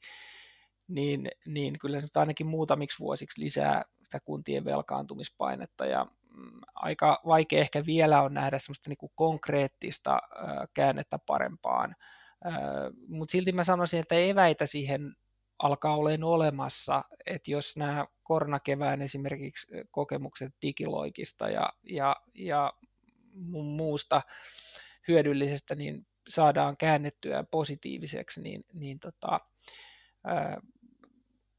niin, 0.88 1.30
niin 1.46 1.80
kyllä 1.80 2.02
nyt 2.02 2.18
ainakin 2.18 2.48
muutamiksi 2.48 3.00
vuosiksi 3.00 3.42
lisää 3.42 3.84
sitä 4.04 4.20
kuntien 4.26 4.66
velkaantumispainetta 4.66 5.86
ja 5.86 6.06
mm, 6.34 6.60
aika 6.76 7.22
vaikea 7.26 7.60
ehkä 7.60 7.86
vielä 7.86 8.22
on 8.22 8.34
nähdä 8.34 8.58
semmoista 8.58 8.90
niin 8.90 8.98
kuin 8.98 9.12
konkreettista 9.16 10.20
käännettä 10.74 11.20
parempaan, 11.26 11.96
mutta 13.08 13.32
silti 13.32 13.52
mä 13.52 13.64
sanoisin, 13.64 14.00
että 14.00 14.16
eväitä 14.16 14.66
siihen 14.66 15.16
alkaa 15.60 15.96
olemaan 15.96 16.34
olemassa, 16.34 17.04
että 17.26 17.52
jos 17.52 17.78
nämä 17.78 18.08
koronakevään 18.24 19.02
esimerkiksi 19.02 19.68
kokemukset 19.92 20.54
digiloikista 20.62 21.50
ja, 21.50 21.70
ja, 21.84 22.16
ja 22.34 22.74
muusta 23.54 24.22
hyödyllisestä 25.08 25.76
niin 25.76 26.08
saadaan 26.30 26.78
käännettyä 26.78 27.44
positiiviseksi, 27.52 28.42
niin, 28.42 28.66
niin 28.74 29.00
tota, 29.00 29.40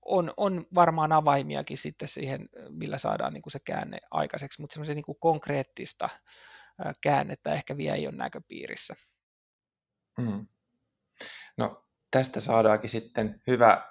on, 0.04 0.34
on 0.36 0.66
varmaan 0.74 1.12
avaimiakin 1.12 1.78
sitten 1.78 2.08
siihen, 2.08 2.48
millä 2.68 2.98
saadaan 2.98 3.32
niin 3.32 3.42
kuin 3.42 3.52
se 3.52 3.58
käänne 3.64 3.98
aikaiseksi, 4.10 4.60
mutta 4.60 4.74
semmoisen 4.74 4.96
niin 4.96 5.16
konkreettista 5.20 6.08
ää, 6.84 6.92
käännettä 7.00 7.52
ehkä 7.52 7.76
vielä 7.76 7.96
ei 7.96 8.06
ole 8.06 8.16
näköpiirissä. 8.16 8.94
Mm. 10.18 10.46
No 11.56 11.89
tästä 12.10 12.40
saadaankin 12.40 12.90
sitten 12.90 13.40
hyvä 13.46 13.90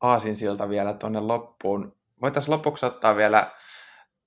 aasinsilta 0.00 0.68
vielä 0.68 0.94
tuonne 0.94 1.20
loppuun. 1.20 1.96
Voitaisiin 2.22 2.52
lopuksi 2.52 2.86
ottaa 2.86 3.16
vielä 3.16 3.52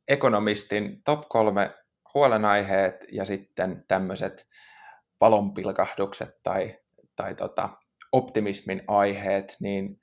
ekonomistin 0.08 1.04
top 1.04 1.30
kolme 1.30 1.76
huolenaiheet 2.14 2.96
ja 3.12 3.26
sitten 3.26 3.86
tämmöiset 3.88 4.48
valonpilkahdukset 5.22 6.40
tai, 6.44 6.80
tai 7.16 7.36
tota, 7.36 7.70
optimismin 8.12 8.84
aiheet, 8.88 9.56
niin 9.60 10.02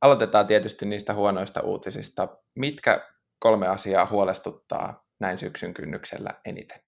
aloitetaan 0.00 0.46
tietysti 0.46 0.86
niistä 0.86 1.14
huonoista 1.14 1.60
uutisista. 1.60 2.28
Mitkä 2.54 3.08
kolme 3.38 3.68
asiaa 3.68 4.06
huolestuttaa 4.06 5.04
näin 5.20 5.38
syksyn 5.38 5.74
kynnyksellä 5.74 6.34
eniten? 6.44 6.80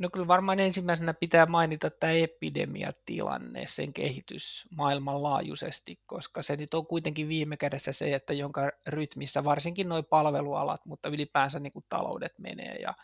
No 0.00 0.10
kyllä 0.12 0.26
varmaan 0.26 0.60
ensimmäisenä 0.60 1.14
pitää 1.14 1.46
mainita 1.46 1.90
tämä 1.90 2.12
epidemiatilanne, 2.12 3.64
sen 3.66 3.92
kehitys 3.92 4.64
maailmanlaajuisesti, 4.70 6.00
koska 6.06 6.42
se 6.42 6.56
nyt 6.56 6.74
on 6.74 6.86
kuitenkin 6.86 7.28
viime 7.28 7.56
kädessä 7.56 7.92
se, 7.92 8.14
että 8.14 8.32
jonka 8.32 8.70
rytmissä 8.86 9.44
varsinkin 9.44 9.88
nuo 9.88 10.02
palvelualat, 10.02 10.86
mutta 10.86 11.08
ylipäänsä 11.08 11.60
niin 11.60 11.72
kuin 11.72 11.84
taloudet 11.88 12.32
menee 12.38 12.74
ja, 12.74 12.94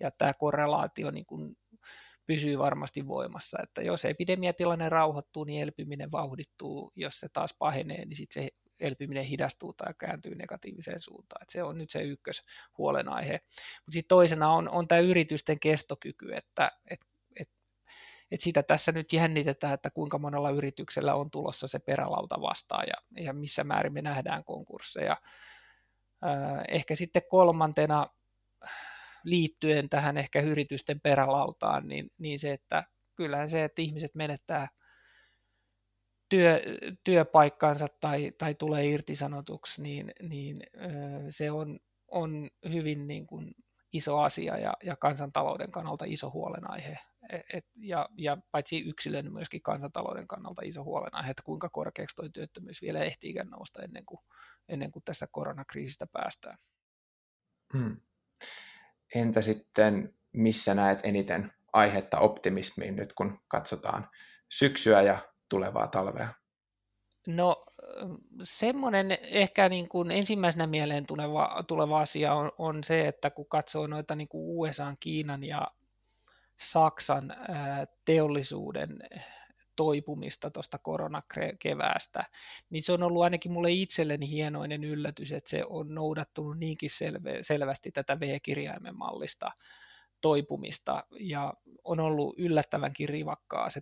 ja 0.00 0.10
tämä 0.10 0.34
korrelaatio 0.34 1.10
niin 1.10 1.26
kuin 1.26 1.56
pysyy 2.26 2.58
varmasti 2.58 3.08
voimassa, 3.08 3.58
että 3.62 3.82
jos 3.82 4.04
epidemiatilanne 4.04 4.88
rauhoittuu, 4.88 5.44
niin 5.44 5.62
elpyminen 5.62 6.12
vauhdittuu, 6.12 6.92
jos 6.94 7.20
se 7.20 7.28
taas 7.32 7.54
pahenee, 7.58 8.04
niin 8.04 8.16
sitten 8.16 8.42
se 8.42 8.50
elpyminen 8.80 9.24
hidastuu 9.24 9.72
tai 9.72 9.94
kääntyy 9.98 10.34
negatiiviseen 10.34 11.00
suuntaan. 11.00 11.42
Et 11.42 11.50
se 11.50 11.62
on 11.62 11.78
nyt 11.78 11.90
se 11.90 12.02
ykkös 12.02 12.42
huolenaihe. 12.78 13.40
Mutta 13.52 13.92
sitten 13.92 14.08
toisena 14.08 14.50
on, 14.50 14.68
on 14.68 14.88
tämä 14.88 14.98
yritysten 14.98 15.60
kestokyky, 15.60 16.34
että 16.34 16.72
et, 16.90 17.00
et, 17.40 17.48
et 18.30 18.40
sitä 18.40 18.62
tässä 18.62 18.92
nyt 18.92 19.12
jännitetään, 19.12 19.74
että 19.74 19.90
kuinka 19.90 20.18
monella 20.18 20.50
yrityksellä 20.50 21.14
on 21.14 21.30
tulossa 21.30 21.68
se 21.68 21.78
perälauta 21.78 22.40
vastaan 22.40 22.84
ja, 22.86 23.24
ja 23.24 23.32
missä 23.32 23.64
määrin 23.64 23.92
me 23.92 24.02
nähdään 24.02 24.44
konkursseja. 24.44 25.16
Ehkä 26.68 26.96
sitten 26.96 27.22
kolmantena 27.30 28.06
liittyen 29.24 29.88
tähän 29.88 30.16
ehkä 30.16 30.40
yritysten 30.40 31.00
perälautaan, 31.00 31.88
niin, 31.88 32.10
niin 32.18 32.38
se, 32.38 32.52
että 32.52 32.84
kyllähän 33.14 33.50
se, 33.50 33.64
että 33.64 33.82
ihmiset 33.82 34.14
menettää 34.14 34.68
työ, 36.28 36.60
työpaikkansa 37.04 37.86
tai, 38.00 38.32
tai 38.38 38.54
tulee 38.54 38.86
irtisanotuksi, 38.86 39.82
niin, 39.82 40.12
niin 40.22 40.62
se 41.30 41.50
on, 41.50 41.78
on 42.08 42.50
hyvin 42.72 43.06
niin 43.06 43.26
kuin 43.26 43.54
iso 43.92 44.18
asia 44.18 44.58
ja, 44.58 44.72
ja 44.84 44.96
kansantalouden 44.96 45.72
kannalta 45.72 46.04
iso 46.08 46.30
huolenaihe. 46.30 46.98
E, 47.32 47.38
et, 47.52 47.66
ja, 47.76 48.08
ja 48.16 48.38
paitsi 48.50 48.80
yksilön, 48.80 49.32
myöskin 49.32 49.62
kansantalouden 49.62 50.28
kannalta 50.28 50.62
iso 50.64 50.84
huolenaihe, 50.84 51.30
että 51.30 51.42
kuinka 51.42 51.68
korkeaksi 51.68 52.16
tuo 52.16 52.28
työttömyys 52.28 52.82
vielä 52.82 53.00
ehtiikään 53.00 53.48
nousta 53.48 53.82
ennen 53.82 54.06
kuin, 54.06 54.20
ennen 54.68 54.92
kuin 54.92 55.02
tästä 55.04 55.26
koronakriisistä 55.30 56.06
päästään. 56.12 56.58
Hmm. 57.72 57.96
Entä 59.14 59.42
sitten, 59.42 60.14
missä 60.32 60.74
näet 60.74 60.98
eniten 61.02 61.52
aihetta 61.72 62.18
optimismiin 62.18 62.96
nyt, 62.96 63.12
kun 63.12 63.40
katsotaan 63.48 64.10
syksyä 64.48 65.02
ja 65.02 65.28
tulevaa 65.48 65.88
talvea? 65.88 66.34
No 67.26 67.64
semmoinen 68.42 69.18
ehkä 69.22 69.68
niin 69.68 69.88
kuin 69.88 70.10
ensimmäisenä 70.10 70.66
mieleen 70.66 71.06
tuleva, 71.06 71.64
tuleva 71.68 72.00
asia 72.00 72.34
on, 72.34 72.52
on 72.58 72.84
se, 72.84 73.08
että 73.08 73.30
kun 73.30 73.48
katsoo 73.48 73.86
noita 73.86 74.16
niin 74.16 74.28
kuin 74.28 74.44
USA, 74.46 74.94
Kiinan 75.00 75.44
ja 75.44 75.66
Saksan 76.60 77.30
ää, 77.30 77.86
teollisuuden 78.04 78.98
toipumista 79.76 80.50
tuosta 80.50 80.78
koronakeväästä, 80.78 82.24
niin 82.70 82.82
se 82.82 82.92
on 82.92 83.02
ollut 83.02 83.22
ainakin 83.22 83.52
mulle 83.52 83.70
itselleni 83.70 84.30
hienoinen 84.30 84.84
yllätys, 84.84 85.32
että 85.32 85.50
se 85.50 85.64
on 85.68 85.94
noudattunut 85.94 86.58
niinkin 86.58 86.90
selve, 86.90 87.38
selvästi 87.42 87.92
tätä 87.92 88.20
V-kirjaimen 88.20 88.96
mallista 88.96 89.50
toipumista 90.20 91.04
ja 91.20 91.54
on 91.84 92.00
ollut 92.00 92.34
yllättävänkin 92.38 93.08
rivakkaa 93.08 93.70
se 93.70 93.80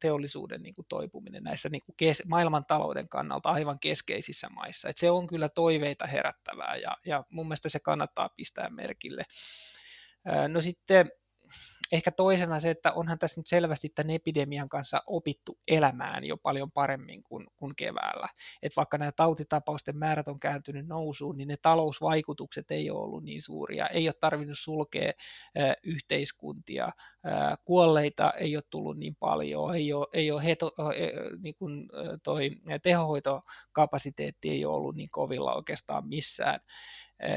teollisuuden 0.00 0.62
niin 0.62 0.74
kuin 0.74 0.86
toipuminen 0.88 1.42
näissä 1.42 1.68
niin 1.68 1.82
kuin 1.86 1.96
kes, 1.96 2.22
maailmantalouden 2.26 3.08
kannalta 3.08 3.48
aivan 3.48 3.78
keskeisissä 3.78 4.48
maissa. 4.48 4.88
Et 4.88 4.96
se 4.96 5.10
on 5.10 5.26
kyllä 5.26 5.48
toiveita 5.48 6.06
herättävää 6.06 6.76
ja, 6.76 6.96
ja 7.06 7.24
mun 7.30 7.46
mielestä 7.46 7.68
se 7.68 7.80
kannattaa 7.80 8.28
pistää 8.36 8.70
merkille. 8.70 9.22
No 10.48 10.60
sitten 10.60 11.10
ehkä 11.92 12.10
toisena 12.10 12.60
se, 12.60 12.70
että 12.70 12.92
onhan 12.92 13.18
tässä 13.18 13.40
nyt 13.40 13.46
selvästi 13.46 13.88
tämän 13.88 14.10
epidemian 14.10 14.68
kanssa 14.68 15.02
opittu 15.06 15.58
elämään 15.68 16.24
jo 16.24 16.36
paljon 16.36 16.72
paremmin 16.72 17.22
kuin, 17.22 17.46
kuin 17.56 17.76
keväällä. 17.76 18.28
Että 18.62 18.76
vaikka 18.76 18.98
nämä 18.98 19.12
tautitapausten 19.12 19.96
määrät 19.96 20.28
on 20.28 20.40
kääntynyt 20.40 20.86
nousuun, 20.86 21.36
niin 21.36 21.48
ne 21.48 21.56
talousvaikutukset 21.62 22.70
ei 22.70 22.90
ole 22.90 23.00
ollut 23.04 23.24
niin 23.24 23.42
suuria. 23.42 23.86
Ei 23.86 24.08
ole 24.08 24.14
tarvinnut 24.20 24.58
sulkea 24.58 25.12
äh, 25.58 25.76
yhteiskuntia. 25.82 26.84
Äh, 26.86 27.58
kuolleita 27.64 28.30
ei 28.30 28.56
ole 28.56 28.64
tullut 28.70 28.98
niin 28.98 29.16
paljon. 29.16 29.74
Ei 29.74 29.92
ole, 29.92 30.06
ei 30.12 30.30
ole 30.30 30.44
heto, 30.44 30.72
äh, 30.80 30.86
niin 31.42 31.54
kuin 31.54 31.88
toi 32.22 32.50
tehohoitokapasiteetti 32.82 34.50
ei 34.50 34.64
ole 34.64 34.76
ollut 34.76 34.96
niin 34.96 35.10
kovilla 35.10 35.54
oikeastaan 35.54 36.08
missään. 36.08 36.60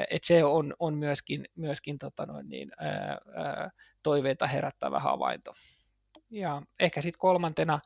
Et 0.09 0.23
se 0.23 0.43
on, 0.43 0.73
on 0.79 0.97
myöskin, 0.97 1.45
myöskin 1.55 1.99
tota 1.99 2.25
noin 2.25 2.49
niin, 2.49 2.71
ää, 2.79 3.17
ää, 3.35 3.71
toiveita 4.03 4.47
herättävä 4.47 4.99
havainto. 4.99 5.53
Ja 6.29 6.61
ehkä 6.79 7.01
sitten 7.01 7.19
kolmantena 7.19 7.79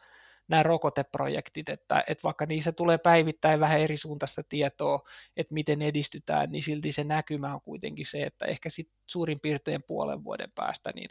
nämä 0.48 0.64
rokoteprojektit, 0.64 1.70
että, 1.70 2.04
että 2.08 2.24
vaikka 2.24 2.46
niissä 2.46 2.72
tulee 2.72 2.98
päivittäin 2.98 3.60
vähän 3.60 3.80
eri 3.80 3.98
suuntaista 3.98 4.44
tietoa, 4.44 5.00
että 5.38 5.54
miten 5.54 5.82
edistytään, 5.82 6.52
niin 6.52 6.64
silti 6.64 6.92
se 6.92 7.04
näkymä 7.04 7.54
on 7.54 7.62
kuitenkin 7.62 8.06
se, 8.06 8.24
että 8.24 8.46
ehkä 8.46 8.70
sit 8.70 8.90
suurin 9.08 9.40
piirtein 9.40 9.84
puolen 9.84 10.24
vuoden 10.24 10.52
päästä 10.56 10.92
niin 10.96 11.10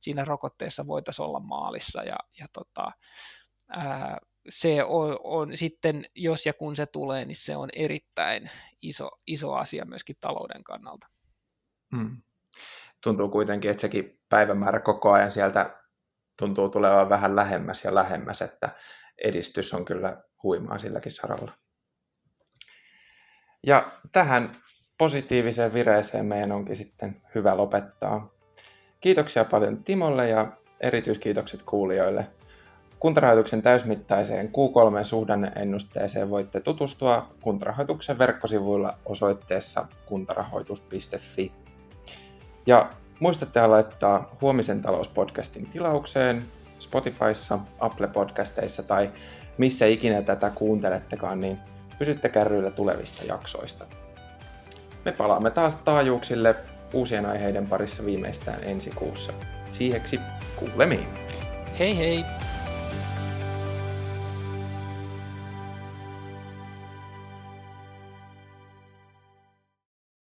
siinä 0.00 0.24
rokotteessa 0.24 0.86
voitaisiin 0.86 1.26
olla 1.26 1.40
maalissa 1.40 2.02
ja, 2.02 2.16
ja 2.38 2.46
tota, 2.52 2.90
ää, 3.68 4.18
se 4.48 4.84
on, 4.84 5.18
on 5.24 5.56
sitten, 5.56 6.04
jos 6.14 6.46
ja 6.46 6.52
kun 6.52 6.76
se 6.76 6.86
tulee, 6.86 7.24
niin 7.24 7.36
se 7.36 7.56
on 7.56 7.68
erittäin 7.72 8.50
iso, 8.82 9.10
iso 9.26 9.54
asia 9.54 9.84
myöskin 9.84 10.16
talouden 10.20 10.64
kannalta. 10.64 11.06
Hmm. 11.96 12.16
Tuntuu 13.02 13.28
kuitenkin, 13.28 13.70
että 13.70 13.80
sekin 13.80 14.20
päivämäärä 14.28 14.80
koko 14.80 15.12
ajan 15.12 15.32
sieltä 15.32 15.76
tuntuu 16.38 16.68
tulevan 16.68 17.08
vähän 17.08 17.36
lähemmäs 17.36 17.84
ja 17.84 17.94
lähemmäs, 17.94 18.42
että 18.42 18.68
edistys 19.24 19.74
on 19.74 19.84
kyllä 19.84 20.22
huimaa 20.42 20.78
silläkin 20.78 21.12
saralla. 21.12 21.52
Ja 23.66 23.92
tähän 24.12 24.56
positiiviseen 24.98 25.74
vireeseen 25.74 26.26
meidän 26.26 26.52
onkin 26.52 26.76
sitten 26.76 27.22
hyvä 27.34 27.56
lopettaa. 27.56 28.30
Kiitoksia 29.00 29.44
paljon 29.44 29.84
Timolle 29.84 30.28
ja 30.28 30.52
erityiskiitokset 30.80 31.62
kuulijoille. 31.62 32.26
Kuntarahoituksen 33.00 33.62
täysmittaiseen 33.62 34.48
Q3 34.48 35.04
suhdanneennusteeseen 35.04 36.30
voitte 36.30 36.60
tutustua 36.60 37.26
Kuntarahoituksen 37.40 38.18
verkkosivuilla 38.18 38.94
osoitteessa 39.04 39.86
kuntarahoitus.fi. 40.06 41.52
Ja 42.66 42.90
muistatte 43.20 43.66
laittaa 43.66 44.36
huomisen 44.40 44.82
talouspodcastin 44.82 45.66
tilaukseen 45.66 46.42
Spotifyssa, 46.78 47.58
Apple 47.78 48.06
Podcasteissa 48.08 48.82
tai 48.82 49.10
missä 49.58 49.86
ikinä 49.86 50.22
tätä 50.22 50.50
kuuntelettekaan, 50.50 51.40
niin 51.40 51.58
pysytte 51.98 52.28
kärryillä 52.28 52.70
tulevista 52.70 53.24
jaksoista. 53.24 53.84
Me 55.04 55.12
palaamme 55.12 55.50
taas 55.50 55.74
taajuuksille 55.74 56.56
uusien 56.94 57.26
aiheiden 57.26 57.66
parissa 57.66 58.04
viimeistään 58.04 58.64
ensi 58.64 58.90
kuussa. 58.94 59.32
Siiheksi 59.70 60.20
kuulemiin. 60.56 61.06
Hei 61.78 61.98
hei! 61.98 62.24